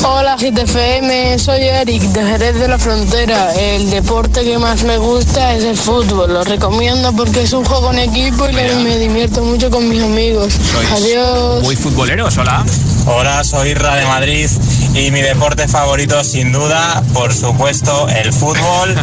Hola 0.03 0.35
GTFM, 0.35 1.39
soy 1.39 1.63
Eric 1.63 2.01
de 2.01 2.23
Jerez 2.23 2.55
de 2.55 2.67
la 2.67 2.77
Frontera. 2.77 3.53
El 3.55 3.89
deporte 3.89 4.43
que 4.43 4.57
más 4.57 4.83
me 4.83 4.97
gusta 4.97 5.53
es 5.53 5.63
el 5.63 5.77
fútbol. 5.77 6.33
Lo 6.33 6.43
recomiendo 6.43 7.11
porque 7.13 7.43
es 7.43 7.53
un 7.53 7.65
juego 7.65 7.91
en 7.91 7.99
equipo 7.99 8.47
y 8.49 8.53
me 8.53 8.97
divierto 8.97 9.43
mucho 9.43 9.69
con 9.69 9.87
mis 9.89 10.01
amigos. 10.03 10.53
Adiós. 10.91 11.63
Muy 11.63 11.75
futboleros, 11.75 12.37
hola. 12.37 12.63
Hola, 13.05 13.43
soy 13.43 13.69
Irra 13.69 13.95
de 13.95 14.05
Madrid 14.05 14.49
y 14.93 15.11
mi 15.11 15.21
deporte 15.21 15.67
favorito 15.67 16.23
sin 16.23 16.51
duda, 16.51 17.01
por 17.13 17.33
supuesto, 17.33 18.07
el 18.09 18.33
fútbol 18.33 18.95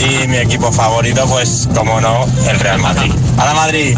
y 0.00 0.26
mi 0.26 0.38
equipo 0.38 0.72
favorito, 0.72 1.24
pues 1.28 1.68
como 1.74 2.00
no, 2.00 2.26
el 2.48 2.58
Real 2.58 2.80
Madrid. 2.80 3.12
¡Hala 3.38 3.54
Madrid! 3.54 3.96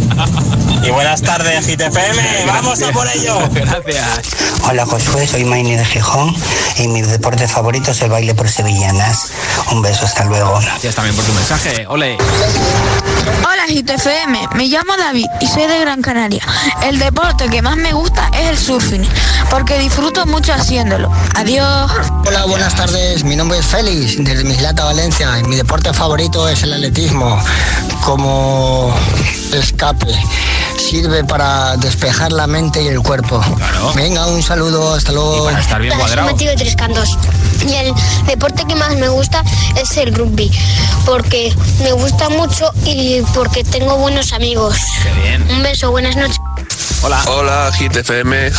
Y 0.82 0.90
buenas 0.90 1.22
tardes, 1.22 1.66
GTFM, 1.66 2.46
vamos 2.46 2.82
a 2.82 2.92
por 2.92 3.06
ello. 3.08 3.38
Gracias. 3.52 4.36
Hola 4.68 4.86
Josué, 4.86 5.26
soy 5.26 5.44
Maini 5.44 5.76
de 5.76 5.84
Gijón 5.84 6.34
y 6.78 6.88
mi 6.88 7.02
deporte 7.02 7.48
favorito 7.48 7.90
es 7.90 8.02
el 8.02 8.10
baile 8.10 8.34
por 8.34 8.48
sevillanas. 8.48 9.30
Un 9.72 9.82
beso, 9.82 10.04
hasta 10.04 10.24
luego. 10.24 10.58
Gracias 10.60 10.94
también 10.94 11.16
por 11.16 11.24
tu 11.24 11.32
mensaje. 11.32 11.86
Ole. 11.88 12.16
Hola 13.48 13.62
GTFM, 13.68 14.48
me 14.54 14.66
llamo 14.66 14.96
David 14.96 15.26
y 15.40 15.46
soy 15.46 15.66
de 15.66 15.80
Gran 15.80 16.02
Canaria. 16.02 16.42
El 16.82 16.98
deporte 16.98 17.48
que 17.48 17.62
más 17.62 17.76
me 17.76 17.92
gusta 17.92 18.30
es 18.32 18.50
el 18.50 18.58
surfing, 18.58 19.08
porque 19.50 19.78
disfruto 19.78 20.26
mucho 20.26 20.52
haciéndolo. 20.52 21.10
Adiós. 21.34 21.90
Hola, 22.26 22.44
buenas 22.46 22.74
tardes. 22.74 23.24
Mi 23.24 23.36
nombre 23.36 23.58
es 23.58 23.66
Félix, 23.66 24.22
desde 24.22 24.44
Mislata, 24.44 24.84
Valencia. 24.84 25.38
Y 25.38 25.44
mi 25.44 25.56
deporte 25.56 25.92
favorito 25.92 26.48
es 26.48 26.62
el 26.62 26.72
atletismo, 26.74 27.42
como 28.04 28.94
escape. 29.53 30.07
Sirve 30.78 31.24
para 31.24 31.76
despejar 31.78 32.32
la 32.32 32.47
mente 32.47 32.82
y 32.82 32.88
el 32.88 33.01
cuerpo. 33.01 33.40
Venga, 33.94 34.26
un 34.26 34.42
saludo, 34.42 34.94
hasta 34.94 35.12
luego. 35.12 35.44
para 35.44 35.61
estar 35.61 35.80
bien 35.80 35.94
Hola, 35.94 36.09
soy 36.09 36.24
Mateo 36.24 36.51
de 36.51 36.57
Tres 36.57 36.76
Cantos. 36.76 37.18
Y 37.66 37.74
el 37.74 37.94
deporte 38.26 38.64
que 38.66 38.74
más 38.74 38.94
me 38.97 39.09
gusta 39.09 39.42
es 39.80 39.97
el 39.97 40.14
rugby, 40.14 40.51
porque 41.05 41.53
me 41.82 41.92
gusta 41.92 42.28
mucho 42.28 42.70
y 42.84 43.22
porque 43.34 43.64
tengo 43.64 43.97
buenos 43.97 44.32
amigos. 44.32 44.76
Qué 45.03 45.20
bien. 45.20 45.51
Un 45.51 45.62
beso, 45.62 45.90
buenas 45.90 46.16
noches. 46.16 46.38
Hola. 47.03 47.22
Hola, 47.26 47.70
GTFM. 47.78 48.53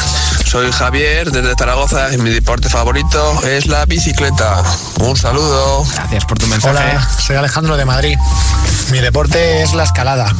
Soy 0.46 0.72
Javier 0.72 1.32
desde 1.32 1.56
Zaragoza 1.56 2.14
y 2.14 2.18
mi 2.18 2.30
deporte 2.30 2.70
favorito 2.70 3.42
es 3.44 3.66
la 3.66 3.86
bicicleta. 3.86 4.64
Un 5.00 5.16
saludo. 5.18 5.84
Gracias 5.96 6.26
por 6.26 6.38
tu 6.38 6.46
Hola, 6.64 7.08
soy 7.20 7.36
Alejandro 7.36 7.76
de 7.78 7.86
Madrid. 7.86 8.18
Mi 8.92 9.00
deporte 9.00 9.62
es 9.64 9.74
la 9.74 9.84
escalada. 9.84 10.34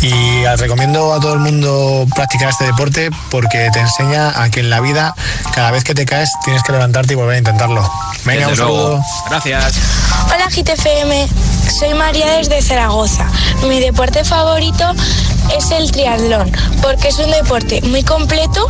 Y 0.00 0.44
recomiendo 0.56 1.12
a 1.12 1.20
todo 1.20 1.34
el 1.34 1.40
mundo 1.40 2.06
practicar 2.14 2.50
este 2.50 2.64
deporte 2.64 3.10
porque 3.30 3.68
te 3.72 3.80
enseña 3.80 4.40
a 4.40 4.48
que 4.48 4.60
en 4.60 4.70
la 4.70 4.80
vida, 4.80 5.14
cada 5.54 5.72
vez 5.72 5.82
que 5.84 5.94
te 5.94 6.06
caes, 6.06 6.30
tienes 6.44 6.62
que 6.62 6.72
levantarte 6.72 7.14
y 7.14 7.16
volver 7.16 7.34
a 7.34 7.38
intentarlo. 7.38 7.82
Venga, 8.24 8.46
Desde 8.48 8.62
un 8.62 8.68
luego. 8.68 8.86
saludo. 8.86 9.04
Gracias. 9.28 9.74
Hola 10.32 10.46
GTFM, 10.48 11.28
soy 11.78 11.94
María 11.94 12.30
desde 12.36 12.62
Zaragoza. 12.62 13.26
Mi 13.68 13.80
deporte 13.80 14.24
favorito 14.24 14.84
es 15.56 15.70
el 15.70 15.90
triatlón, 15.90 16.50
porque 16.82 17.08
es 17.08 17.18
un 17.18 17.30
deporte 17.30 17.80
muy 17.82 18.02
completo 18.02 18.68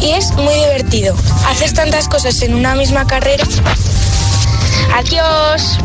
y 0.00 0.10
es 0.10 0.30
muy 0.32 0.54
divertido. 0.54 1.14
Haces 1.46 1.74
tantas 1.74 2.08
cosas 2.08 2.40
en 2.42 2.54
una 2.54 2.74
misma 2.74 3.06
carrera. 3.06 3.44
Adiós. 4.94 5.78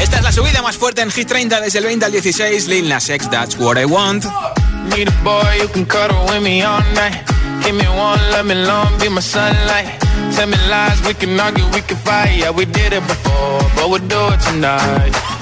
Esta 0.00 0.16
es 0.16 0.22
la 0.22 0.32
subida 0.32 0.62
más 0.62 0.76
fuerte 0.76 1.02
en 1.02 1.10
Hit 1.10 1.28
30 1.28 1.60
desde 1.60 1.78
el 1.78 1.84
20 1.84 2.06
al 2.06 2.12
16. 2.12 2.68
Lil 2.68 2.88
Nas 2.88 3.08
X, 3.08 3.30
That's 3.30 3.56
What 3.58 3.78
I 3.78 3.84
Want. 3.84 4.24
Need 4.96 5.08
a 5.08 5.22
boy 5.22 5.60
who 5.60 5.68
can 5.68 5.84
cuddle 5.86 6.24
with 6.26 6.42
me 6.42 6.62
all 6.64 6.82
night. 6.94 7.22
Give 7.62 7.74
me 7.74 7.86
one, 7.86 8.20
let 8.32 8.44
me 8.44 8.54
long, 8.54 8.98
be 8.98 9.08
my 9.08 9.20
sunlight. 9.20 9.86
Tell 10.34 10.48
me 10.48 10.56
lies, 10.68 11.00
we 11.06 11.14
can 11.14 11.38
argue, 11.38 11.64
we 11.72 11.82
can 11.82 11.96
fight. 11.98 12.36
Yeah, 12.36 12.50
we 12.50 12.64
did 12.64 12.92
it 12.92 13.06
before, 13.06 13.60
but 13.76 13.88
we'll 13.88 14.00
do 14.08 14.34
it 14.34 14.40
tonight. 14.40 15.41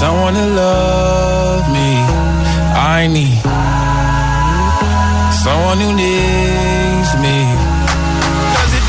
someone 0.00 0.34
to 0.34 0.46
love 0.46 1.64
me. 1.72 1.90
I 2.96 3.06
need 3.16 3.40
someone 5.44 5.78
who 5.80 5.92
needs 5.94 7.10
me. 7.24 7.38
'Cause 8.52 8.74
it 8.78 8.86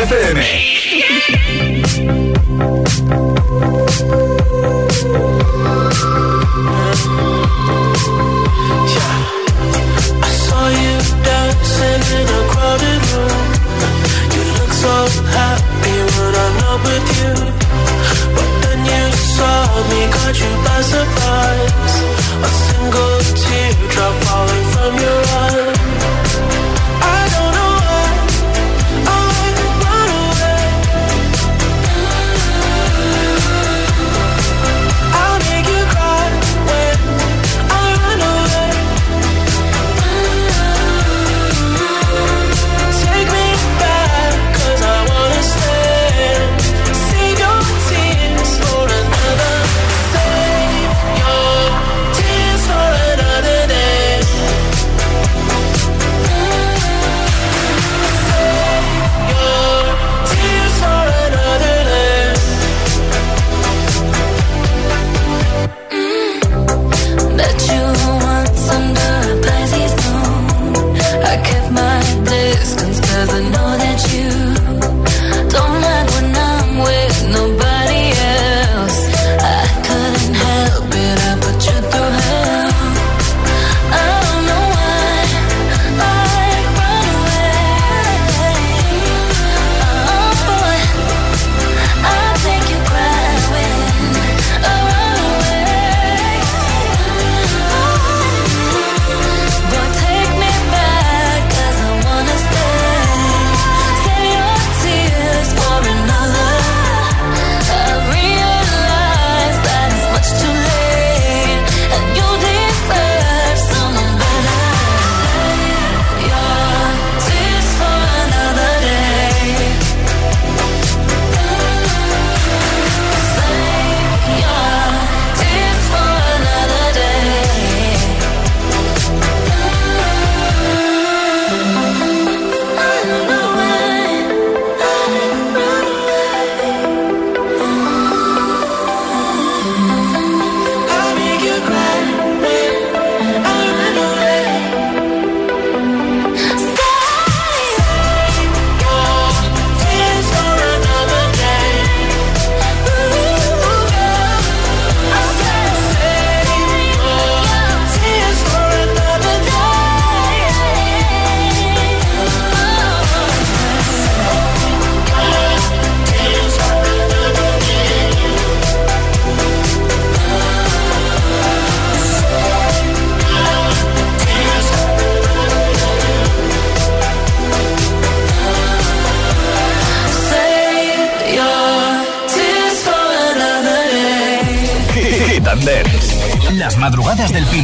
A 0.00 0.06
crowded 12.48 13.02
room. 13.12 13.44
You 14.34 14.42
look 14.56 14.72
so 14.72 14.96
happy, 15.36 15.96
we're 16.12 16.34
on 16.44 16.52
love 16.64 16.82
with 16.88 17.08
you. 17.20 17.34
But 18.36 18.50
then 18.62 18.80
you 18.88 19.04
saw 19.36 19.60
me 19.90 20.00
caught 20.14 20.38
you 20.40 20.52
by 20.64 20.80
surprise. 20.94 21.94
A 22.40 22.50
single 22.64 23.16
teardrop 23.42 24.14
falling 24.24 24.66
from 24.72 24.92
your 25.04 25.20
eye. 25.44 25.76
I 27.02 27.39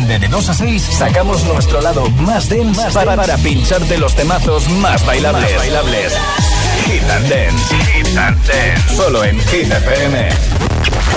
de, 0.07 0.19
de 0.19 0.29
2 0.29 0.49
a 0.49 0.55
6 0.55 0.83
sacamos 0.99 1.45
nuestro 1.45 1.81
lado 1.81 2.09
más 2.11 2.49
dense 2.49 2.81
más 2.81 2.95
para, 2.95 3.17
para 3.17 3.37
pincharte 3.39 3.99
los 3.99 4.15
temazos 4.15 4.69
más 4.69 5.05
bailables. 5.05 5.57
bailables. 5.57 6.13
Hit 6.87 7.03
and 7.03 7.29
Dance. 7.29 7.75
Hit 7.93 8.17
and 8.17 8.47
Dance. 8.47 8.97
Solo 8.97 9.25
en 9.25 9.39
Hit 9.41 9.71
FM. 9.71 10.29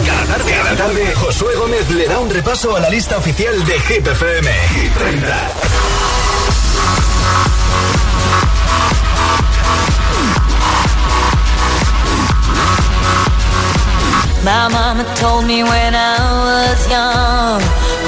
Cada 0.05 0.25
tarde, 0.25 0.51
cada 0.51 0.75
tarde, 0.75 1.13
Josué 1.15 1.55
Gómez 1.55 1.89
le 1.91 2.07
da 2.07 2.19
un 2.19 2.29
repaso 2.29 2.75
a 2.75 2.79
la 2.79 2.89
lista 2.89 3.17
oficial 3.17 3.63
de 3.65 3.79
Hit 3.79 4.07
FM. 4.07 4.51
Hit 4.51 4.93
30. 4.93 5.49
My 14.43 14.67
mama 14.69 15.03
told 15.15 15.45
me 15.45 15.63
when 15.63 15.93
I 15.93 16.15
was 16.47 16.79
young, 16.89 17.61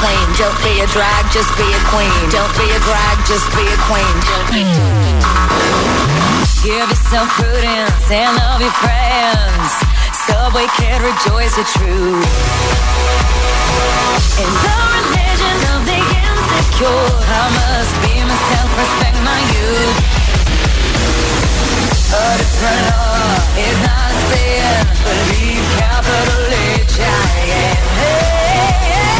Queen. 0.00 0.26
Don't 0.40 0.56
be 0.64 0.80
a 0.80 0.88
drag, 0.88 1.28
just 1.30 1.52
be 1.60 1.68
a 1.68 1.82
queen. 1.92 2.20
Don't 2.32 2.54
be 2.56 2.66
a 2.72 2.80
drag, 2.88 3.16
just 3.28 3.46
be 3.52 3.64
a 3.68 3.78
queen. 3.84 4.16
Give 6.64 6.88
yourself 6.88 7.28
prudence 7.36 8.08
and 8.08 8.32
love 8.40 8.60
your 8.64 8.74
friends. 8.80 9.70
Subway 10.24 10.66
can 10.80 10.98
rejoice 11.04 11.54
the 11.56 11.66
truth. 11.76 12.28
In 14.40 14.50
the 14.64 14.78
religion 14.96 15.58
of 15.76 15.80
the 15.84 16.00
insecure, 16.00 17.08
I 17.28 17.44
must 17.60 17.94
be 18.00 18.14
myself, 18.24 18.70
respect 18.80 19.18
my 19.20 19.40
youth. 19.52 19.98
A 22.10 22.26
different 22.40 22.82
law 22.88 23.36
is 23.68 23.76
not 23.84 24.12
sin, 24.28 24.80
believe 25.04 25.64
capital 25.76 26.44
H 26.80 26.96
I 27.00 27.40
am. 27.68 27.90
Mi 28.80 29.19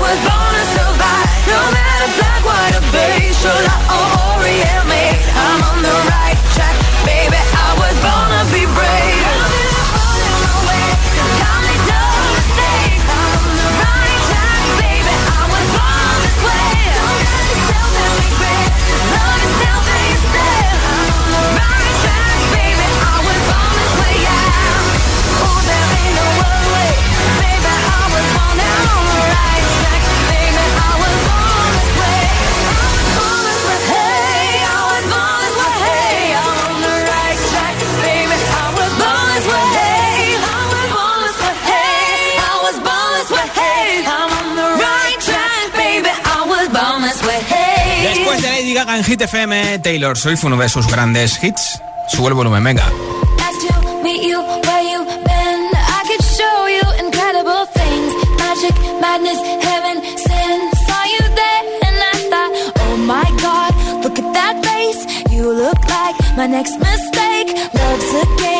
was 0.00 0.18
born 0.24 0.52
to 0.56 0.64
survive. 0.74 1.28
No 1.46 1.60
matter 1.76 2.10
black, 2.16 2.40
white, 2.44 2.74
or 2.80 2.86
beige, 2.92 3.36
chola 3.42 3.76
or 3.92 4.06
Orient, 4.40 4.84
me, 4.88 5.04
I'm 5.36 5.60
on 5.70 5.78
the 5.84 5.96
right 6.08 6.40
track. 6.56 6.76
Baby, 7.04 7.36
I 7.36 7.68
was 7.76 7.96
born 8.00 8.28
to 8.32 8.42
be 8.52 8.64
brave. 8.72 9.79
FM, 49.32 49.80
Taylor 49.80 50.16
Swift, 50.16 50.42
uno 50.42 50.56
de 50.56 50.68
sus 50.68 50.88
grandes 50.88 51.42
hits. 51.42 51.80
Sube 52.08 52.28
el 52.28 52.34
volumen, 52.34 52.64
venga. 52.64 52.84
You 65.30 65.52
look 65.54 65.80
like 65.88 66.16
my 66.36 66.46
next 66.46 66.78
mistake. 66.78 67.48
Love's 67.72 68.14
a 68.22 68.26
game, 68.42 68.59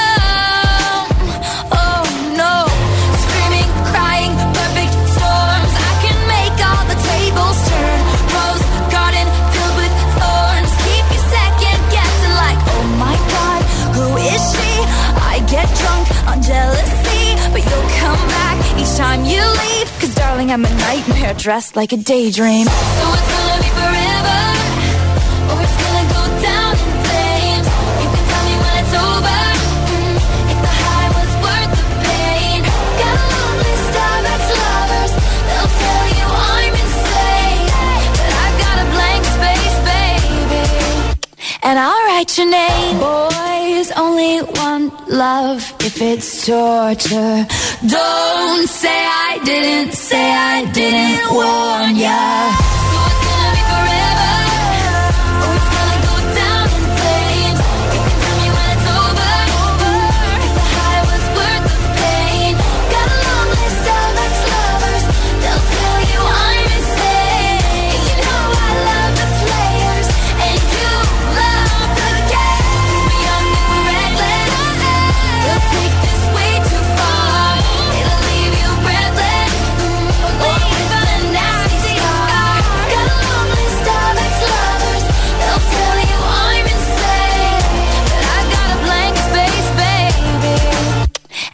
Get 15.51 15.67
drunk 15.75 16.07
on 16.29 16.41
jealousy, 16.41 17.35
but 17.51 17.59
you'll 17.59 17.91
come 17.99 18.21
back 18.39 18.57
each 18.79 18.95
time 18.95 19.25
you 19.25 19.43
leave. 19.63 19.87
Cause 19.99 20.15
darling, 20.15 20.49
I'm 20.49 20.63
a 20.63 20.73
nightmare 20.87 21.33
dressed 21.33 21.75
like 21.75 21.91
a 21.91 21.97
daydream. 21.97 22.65
So 22.67 23.05
it's 23.17 23.29
gonna 23.35 23.59
be 23.59 23.71
forever, 23.75 24.41
or 25.51 25.57
it's 25.59 25.77
gonna 25.83 26.07
go 26.15 26.23
down 26.47 26.71
in 26.71 26.91
flames. 27.03 27.67
You 28.01 28.07
can 28.15 28.23
tell 28.31 28.43
me 28.47 28.55
when 28.63 28.75
it's 28.81 28.95
over. 28.95 29.41
mm, 29.91 30.15
if 30.53 30.59
the 30.65 30.73
high 30.83 31.09
was 31.19 31.31
worth 31.43 31.71
the 31.79 31.85
pain. 32.07 32.59
Got 33.01 33.19
ex-lovers. 34.35 35.13
They'll 35.47 35.73
tell 35.83 36.05
you 36.15 36.27
I'm 36.55 36.73
insane, 36.83 37.67
but 38.19 38.31
I've 38.43 38.57
got 38.63 38.75
a 38.83 38.87
blank 38.95 39.23
space, 39.35 39.77
baby 39.91 40.63
and 41.67 41.75
I'll 41.77 42.03
write 42.07 42.37
your 42.37 42.49
name. 42.49 43.40
Boys 43.81 43.91
only 43.97 44.37
one 44.37 44.91
love 45.07 45.73
if 45.79 45.99
it's 46.03 46.45
torture. 46.45 47.47
Don't 47.87 48.67
say 48.69 49.05
I 49.07 49.39
didn't, 49.43 49.93
say 49.93 50.31
I 50.31 50.71
didn't 50.71 51.33
warn 51.33 51.95
ya. 51.95 52.70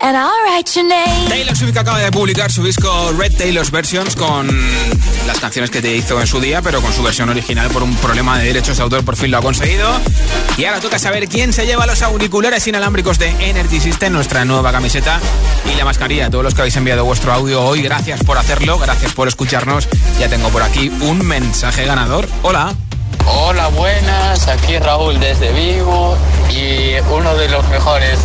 And 0.07 0.15
I'll 0.15 0.41
write 0.45 0.73
your 0.73 0.85
name. 0.87 1.27
Taylor 1.27 1.53
Swift 1.53 1.73
que 1.73 1.79
acaba 1.79 1.99
de 1.99 2.09
publicar 2.13 2.49
su 2.49 2.63
disco 2.63 3.11
Red 3.17 3.35
Taylor's 3.35 3.71
Versions 3.71 4.15
con 4.15 4.47
las 5.27 5.37
canciones 5.41 5.69
que 5.69 5.81
te 5.81 5.93
hizo 5.97 6.21
en 6.21 6.27
su 6.27 6.39
día, 6.39 6.61
pero 6.61 6.81
con 6.81 6.93
su 6.93 7.03
versión 7.03 7.27
original 7.27 7.69
por 7.71 7.83
un 7.83 7.93
problema 7.97 8.39
de 8.39 8.45
derechos 8.45 8.77
de 8.77 8.83
autor 8.83 9.03
por 9.03 9.17
fin 9.17 9.31
lo 9.31 9.39
ha 9.39 9.41
conseguido. 9.41 9.85
Y 10.57 10.63
ahora 10.63 10.79
toca 10.79 10.97
saber 10.97 11.27
quién 11.27 11.51
se 11.51 11.65
lleva 11.65 11.85
los 11.85 12.01
auriculares 12.03 12.65
inalámbricos 12.67 13.19
de 13.19 13.31
Energy 13.49 13.81
System, 13.81 14.13
nuestra 14.13 14.45
nueva 14.45 14.71
camiseta 14.71 15.19
y 15.69 15.75
la 15.75 15.83
mascarilla. 15.83 16.29
Todos 16.29 16.45
los 16.45 16.53
que 16.53 16.61
habéis 16.61 16.77
enviado 16.77 17.03
vuestro 17.03 17.33
audio 17.33 17.61
hoy, 17.61 17.81
gracias 17.81 18.23
por 18.23 18.37
hacerlo, 18.37 18.79
gracias 18.79 19.11
por 19.11 19.27
escucharnos. 19.27 19.89
Ya 20.21 20.29
tengo 20.29 20.47
por 20.51 20.63
aquí 20.63 20.87
un 21.01 21.27
mensaje 21.27 21.85
ganador. 21.85 22.29
Hola. 22.43 22.73
Hola, 23.25 23.67
buenas. 23.67 24.47
Aquí 24.47 24.79
Raúl 24.79 25.19
desde 25.19 25.51
Vigo 25.51 26.17
y 26.49 26.93
uno 27.11 27.35
de 27.35 27.49
los 27.49 27.67
mejores 27.67 28.19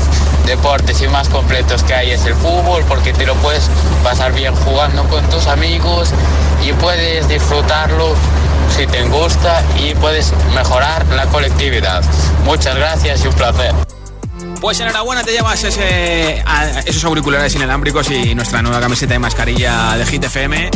deportes 0.46 1.00
y 1.02 1.08
más 1.08 1.28
completos 1.28 1.82
que 1.82 1.94
hay 1.94 2.10
es 2.10 2.24
el 2.26 2.34
fútbol 2.34 2.84
porque 2.88 3.12
te 3.12 3.26
lo 3.26 3.34
puedes 3.36 3.68
pasar 4.02 4.32
bien 4.32 4.54
jugando 4.56 5.04
con 5.04 5.24
tus 5.30 5.46
amigos 5.46 6.10
y 6.66 6.72
puedes 6.74 7.28
disfrutarlo 7.28 8.14
si 8.76 8.86
te 8.86 9.02
gusta 9.04 9.62
y 9.78 9.94
puedes 9.94 10.32
mejorar 10.54 11.04
la 11.14 11.26
colectividad. 11.26 12.02
Muchas 12.44 12.74
gracias 12.76 13.24
y 13.24 13.28
un 13.28 13.34
placer. 13.34 13.72
Pues 14.60 14.78
enhorabuena, 14.80 15.22
te 15.24 15.32
llevas 15.32 15.62
ese, 15.64 16.42
a- 16.46 16.80
esos 16.86 17.04
auriculares 17.04 17.54
inalámbricos 17.54 18.10
y 18.10 18.34
nuestra 18.34 18.62
nueva 18.62 18.80
camiseta 18.80 19.12
de 19.14 19.18
mascarilla 19.18 19.96
de 19.96 20.06
Hit 20.06 20.24
FM. 20.24 20.70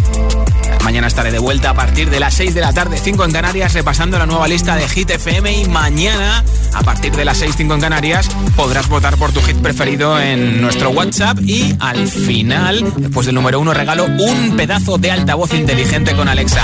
Mañana 0.87 1.09
estaré 1.09 1.33
de 1.33 1.41
vuelta 1.41 1.71
a 1.71 1.75
partir 1.75 2.11
de 2.11 2.21
las 2.21 2.35
6 2.35 2.55
de 2.55 2.61
la 2.61 2.73
tarde, 2.73 2.97
5 3.03 3.25
en 3.25 3.33
Canarias, 3.33 3.73
repasando 3.73 4.21
la 4.21 4.27
nueva 4.27 4.47
lista 4.47 4.77
de 4.77 4.89
Hit 4.89 5.11
FM. 5.11 5.63
Y 5.63 5.65
mañana, 5.69 6.45
a 6.73 6.83
partir 6.83 7.11
de 7.17 7.25
las 7.25 7.39
6, 7.39 7.55
5 7.57 7.75
en 7.75 7.81
Canarias, 7.81 8.29
podrás 8.55 8.89
votar 8.89 9.17
por 9.17 9.33
tu 9.33 9.43
hit 9.43 9.57
preferido 9.57 10.17
en 10.21 10.61
nuestro 10.61 10.91
WhatsApp. 10.91 11.41
Y 11.43 11.75
al 11.81 12.07
final, 12.07 12.93
después 12.99 13.27
del 13.27 13.35
número 13.35 13.59
1, 13.59 13.75
regalo 13.75 14.05
un 14.05 14.57
pedazo 14.57 14.97
de 14.97 15.11
altavoz 15.11 15.55
inteligente 15.55 16.15
con 16.15 16.29
Alexa. 16.29 16.63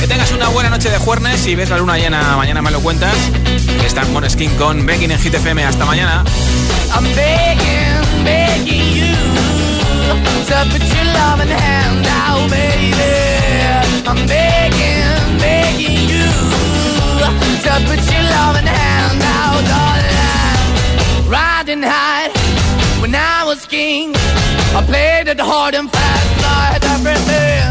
Que 0.00 0.06
tengas 0.06 0.32
una 0.32 0.48
buena 0.48 0.70
noche 0.70 0.88
de 0.88 0.96
jueves. 0.96 1.38
Si 1.38 1.54
ves 1.54 1.68
la 1.68 1.76
luna 1.76 1.98
llena, 1.98 2.38
mañana 2.38 2.62
me 2.62 2.70
lo 2.70 2.80
cuentas. 2.80 3.14
Está 3.84 4.04
en 4.04 4.12
Moneskin 4.14 4.52
con 4.56 4.86
Begging 4.86 5.10
en 5.10 5.18
Hit 5.18 5.34
FM. 5.34 5.64
Hasta 5.64 5.84
mañana. 5.84 6.24
I'm 6.94 7.04
begging, 7.14 8.24
begging 8.24 8.94
you. 8.94 9.14
I'm 14.06 14.26
begging, 14.26 15.38
begging 15.38 16.08
you 16.12 16.28
to 17.64 17.74
put 17.88 18.00
your 18.12 18.24
loving 18.36 18.68
hand 18.68 19.20
out, 19.22 19.56
on 19.56 19.64
darling. 19.72 21.30
Riding 21.30 21.82
high 21.82 22.28
when 23.00 23.14
I 23.14 23.44
was 23.44 23.66
king, 23.66 24.12
I 24.76 24.84
played 24.86 25.28
it 25.28 25.40
hard 25.40 25.74
and 25.74 25.90
fast, 25.90 26.44
I 26.44 26.78
everything. 26.94 27.64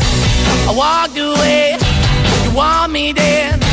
I 0.70 0.74
walked 0.76 1.18
away, 1.18 1.78
you 2.44 2.56
want 2.56 2.92
me 2.92 3.12
then. 3.12 3.73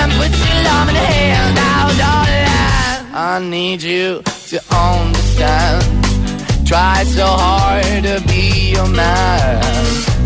And 0.00 0.12
put 0.12 0.30
your 0.30 0.58
love 0.68 0.88
in 0.90 0.94
the 0.94 1.06
hand 1.14 1.58
out, 1.58 1.92
darling. 2.02 3.14
I 3.14 3.40
need 3.40 3.82
you 3.82 4.22
to 4.50 4.58
understand. 4.70 5.82
Try 6.66 7.04
so 7.04 7.26
hard 7.26 8.04
to 8.04 8.22
be 8.28 8.72
your 8.76 8.86
man. 8.88 9.62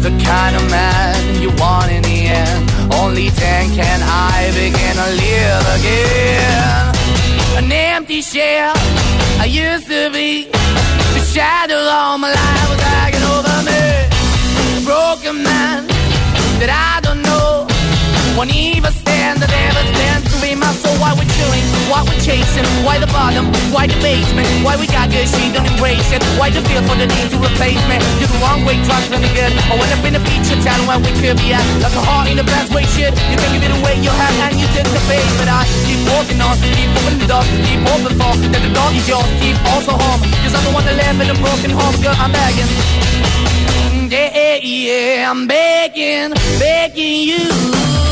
The 0.03 0.11
kind 0.25 0.57
of 0.57 0.65
man 0.71 1.41
you 1.41 1.51
want 1.63 1.91
in 1.91 2.03
the 2.03 2.19
end. 2.43 2.63
Only 3.01 3.31
then 3.31 3.71
can 3.79 4.01
I 4.03 4.51
begin 4.61 4.95
to 5.03 5.09
live 5.25 5.65
again. 5.79 6.93
An 7.59 7.73
empty 7.73 8.21
shell 8.21 8.75
I 9.39 9.47
used 9.47 9.87
to 9.87 10.11
be. 10.11 10.51
The 11.15 11.23
shadow 11.33 11.79
all 11.79 12.19
my 12.19 12.31
life 12.31 12.69
was 12.71 12.81
hanging 12.81 13.25
over 13.35 13.57
me. 13.69 13.85
A 14.79 14.81
broken 14.85 15.43
man 15.43 15.87
that 16.61 16.71
I 16.71 17.01
don't 17.01 17.23
know. 17.23 17.72
Won't 18.33 18.49
even 18.57 18.89
stand, 19.05 19.45
I 19.45 19.47
never 19.47 19.85
stand 19.93 20.25
to 20.25 20.37
be 20.41 20.57
my 20.57 20.73
soul. 20.81 20.97
Why 20.97 21.13
we're 21.13 21.29
chilling, 21.37 21.67
why 21.93 22.01
we're 22.01 22.17
chasing, 22.25 22.65
why 22.81 22.97
the 22.97 23.07
bottom, 23.13 23.53
why 23.69 23.85
the 23.85 23.97
basement, 24.01 24.49
why 24.65 24.81
we 24.81 24.89
got 24.89 25.13
good, 25.13 25.29
she 25.29 25.53
don't 25.53 25.69
embrace 25.69 26.09
it. 26.17 26.25
Why 26.41 26.49
the 26.49 26.65
feel 26.65 26.81
for 26.89 26.97
the 26.97 27.05
need 27.13 27.29
to 27.29 27.37
replace 27.37 27.83
me? 27.93 28.01
You're 28.25 28.33
the 28.33 28.41
wrong 28.41 28.65
way, 28.65 28.81
trying 28.89 29.05
to 29.05 29.21
good. 29.37 29.53
I 29.69 29.77
went 29.77 29.93
up 29.93 30.01
in 30.09 30.17
a 30.17 30.23
feature 30.25 30.57
town 30.65 30.81
where 30.89 30.97
we 30.97 31.13
could 31.21 31.37
be 31.45 31.53
at. 31.53 31.61
Like 31.85 31.93
a 31.93 32.01
heart 32.01 32.33
in 32.33 32.41
the 32.41 32.49
best 32.49 32.73
way, 32.73 32.89
shit. 32.97 33.13
You 33.29 33.37
can 33.37 33.53
give 33.53 33.69
it 33.69 33.73
away, 33.77 34.01
you 34.01 34.09
have, 34.09 34.35
and 34.49 34.57
you 34.57 34.67
took 34.73 34.89
the 34.89 35.03
bait. 35.13 35.29
But 35.37 35.53
I 35.53 35.69
keep 35.85 36.01
walking 36.09 36.41
on, 36.41 36.57
keep 36.73 36.89
moving 36.89 37.21
the 37.21 37.29
door, 37.29 37.45
keep 37.69 37.85
open 37.85 38.17
for. 38.17 38.33
That 38.49 38.65
the 38.65 38.73
dog 38.73 38.97
is 38.97 39.05
yours, 39.05 39.29
keep 39.45 39.61
also 39.77 39.93
home. 39.93 40.25
Cause 40.41 40.57
I'm 40.57 40.65
the 40.65 40.73
one 40.73 40.89
that 40.89 40.97
live 40.97 41.21
in 41.21 41.29
a 41.29 41.37
broken 41.37 41.69
home, 41.69 41.97
girl, 42.01 42.17
I'm 42.17 42.33
begging. 42.33 42.71
Yeah, 44.09 44.57
yeah, 44.57 45.31
I'm 45.31 45.47
begging, 45.47 46.33
begging 46.59 47.29
you 47.29 48.12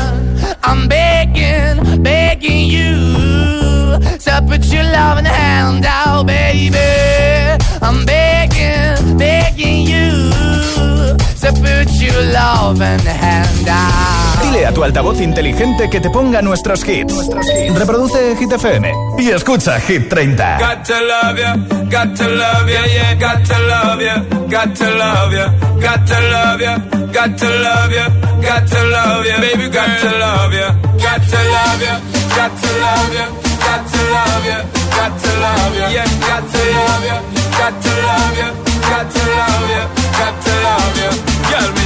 I'm 0.63 0.87
begging, 0.87 2.03
begging 2.03 2.67
you. 2.67 3.99
To 4.25 4.43
put 4.47 4.65
your 4.65 4.83
loving 4.83 5.25
hand 5.25 5.85
out, 5.85 6.25
baby. 6.25 6.77
I'm 7.81 8.05
begging, 8.05 9.17
begging 9.17 9.87
you. 9.87 10.29
To 11.41 11.51
put 11.53 11.89
your 11.99 12.21
loving 12.31 12.99
hand 13.05 13.67
out. 13.67 14.41
Dile 14.41 14.65
a 14.65 14.71
tu 14.71 14.83
altavoz 14.83 15.19
inteligente 15.21 15.89
que 15.89 15.99
te 15.99 16.09
ponga 16.09 16.41
nuestros 16.41 16.83
hits. 16.87 17.29
Reproduce 17.75 18.35
Hit 18.37 18.51
FM 18.51 18.91
y 19.17 19.29
escucha 19.31 19.79
Hit 19.79 20.09
30. 20.09 20.57
Got 20.59 20.85
to 20.85 20.93
love 20.93 21.39
ya, 21.39 21.55
got 21.89 22.15
to 22.17 22.27
love 22.27 22.69
ya, 22.69 22.85
yeah, 22.85 23.13
got 23.19 23.43
to 23.45 23.59
love 23.59 24.03
ya, 24.03 24.23
got 24.49 24.75
to 24.75 24.89
love 24.95 25.33
ya, 25.33 25.53
got 25.79 26.05
to 26.07 26.19
love 26.31 26.61
ya, 26.61 26.77
got 27.13 27.37
to 27.37 27.49
love 27.49 27.93
ya, 27.93 28.30
got 28.41 28.67
to 28.67 28.81
love 28.91 29.25
ya, 29.25 29.39
baby, 29.39 29.69
got 29.69 29.99
to 30.01 30.09
love 30.17 30.53
ya, 30.53 30.67
got 30.97 31.21
to 31.31 31.39
love 31.55 31.81
ya, 31.81 31.95
got 32.35 32.51
to 32.61 32.69
love 32.83 33.13
ya, 33.13 33.25
got 33.65 33.83
to 33.91 34.01
love 34.15 34.45
ya, 34.45 34.57
got 34.97 35.13
to 35.21 35.31
love 35.43 35.75
ya, 35.79 35.87
yeah, 35.95 36.07
got 36.27 36.43
to 36.51 36.61
love 36.75 37.05
ya, 37.09 37.17
got 37.59 37.73
to 37.83 37.91
love 38.07 38.37
ya, 38.41 38.49
got 38.89 39.05
to 39.13 39.21
love 39.37 39.69
ya, 39.69 39.83
got 40.19 40.45
to. 40.45 40.50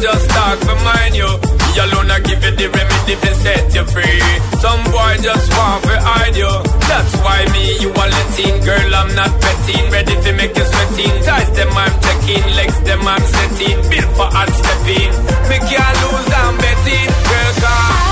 just 0.00 0.30
talk 0.30 0.58
for 0.60 0.78
mine, 0.86 1.14
you. 1.14 1.26
Me 1.26 1.70
alone, 1.84 2.10
I 2.10 2.20
give 2.20 2.42
you 2.42 2.52
the 2.54 2.66
remedy 2.70 3.14
to 3.18 3.34
set 3.42 3.74
you 3.74 3.84
free. 3.84 4.22
Some 4.62 4.82
boy 4.90 5.14
just 5.22 5.46
want 5.56 5.84
to 5.84 5.96
hide 6.00 6.36
you. 6.36 6.52
That's 6.88 7.14
why 7.22 7.44
me, 7.52 7.78
you 7.82 7.90
are 7.90 8.10
letting. 8.10 8.54
Girl, 8.64 8.94
I'm 8.94 9.14
not 9.14 9.32
betting. 9.40 9.84
Ready 9.90 10.14
to 10.22 10.30
make 10.32 10.56
you 10.56 10.64
sweating. 10.64 11.14
Ties 11.24 11.50
them, 11.56 11.70
I'm 11.72 11.94
checking. 12.00 12.44
Legs 12.56 12.80
them, 12.82 13.02
I'm 13.06 13.22
setting. 13.22 13.76
Built 13.90 14.10
for 14.16 14.28
hard 14.30 14.50
stepping. 14.50 15.10
Me 15.50 15.56
can't 15.66 15.96
lose, 16.02 16.30
I'm 16.32 16.54
betting. 16.58 17.08
Girl, 17.28 17.52
come. 17.62 18.07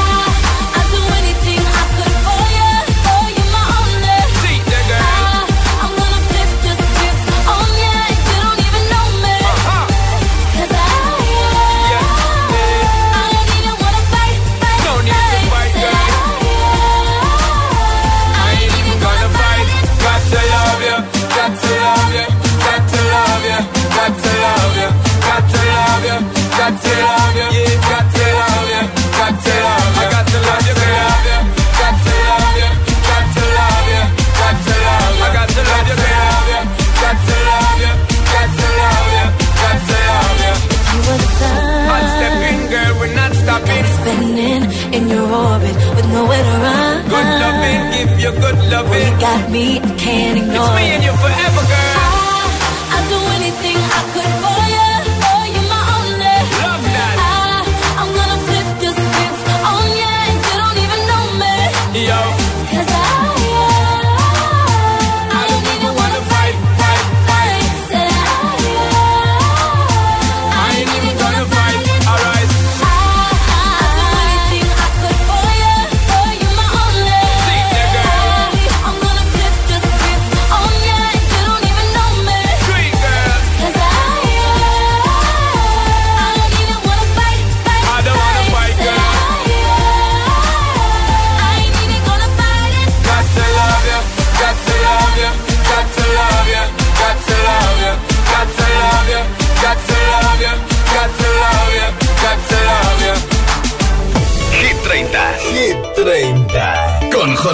In 42.50 42.70
girl 42.70 42.92
we're 42.98 43.14
not 43.14 43.32
stopping 43.34 43.84
spinning 43.96 44.62
in 44.96 45.08
your 45.08 45.26
orbit 45.28 45.76
with 45.96 46.08
nowhere 46.12 46.44
to 46.48 46.56
run. 46.64 46.94
Good 47.12 47.28
loving, 47.42 47.82
give 47.94 48.12
you 48.22 48.32
good 48.44 48.58
You 49.06 49.18
got 49.26 49.50
me, 49.50 49.66
I 49.80 49.90
can't 50.04 50.38
ignore. 50.38 50.66
It's 50.66 50.76
me 50.78 50.84
and 50.94 51.02
you 51.06 51.14
forever, 51.22 51.62
girl. 51.72 51.96
Ah, 52.02 52.94
I'd 52.94 53.06
do 53.12 53.18
anything 53.38 53.85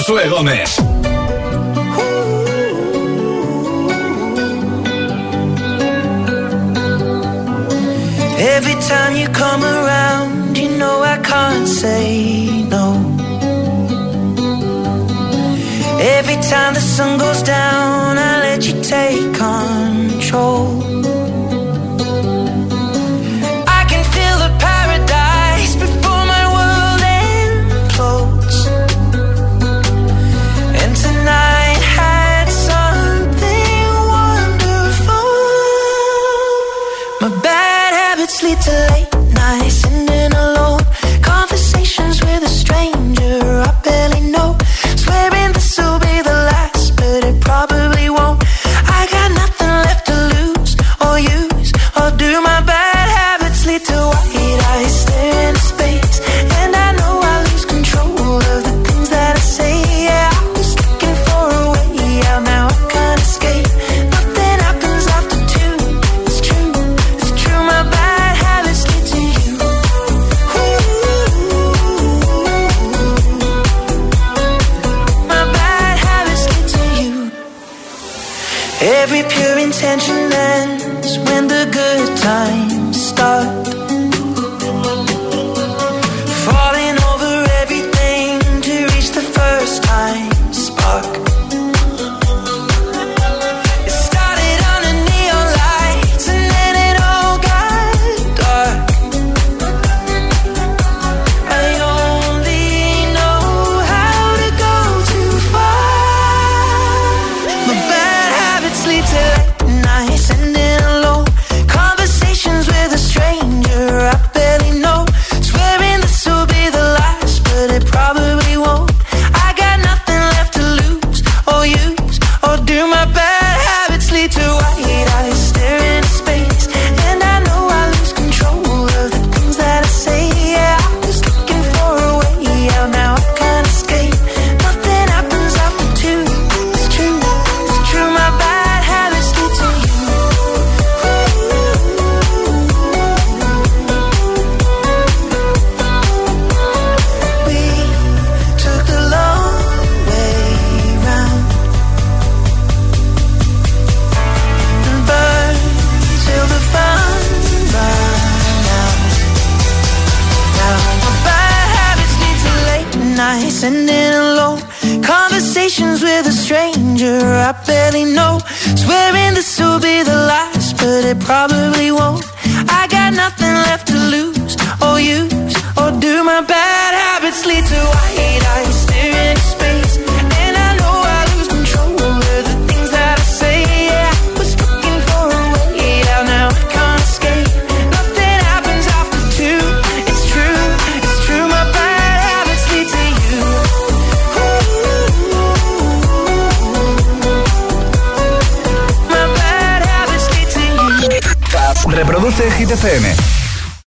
Josué. 0.02 1.01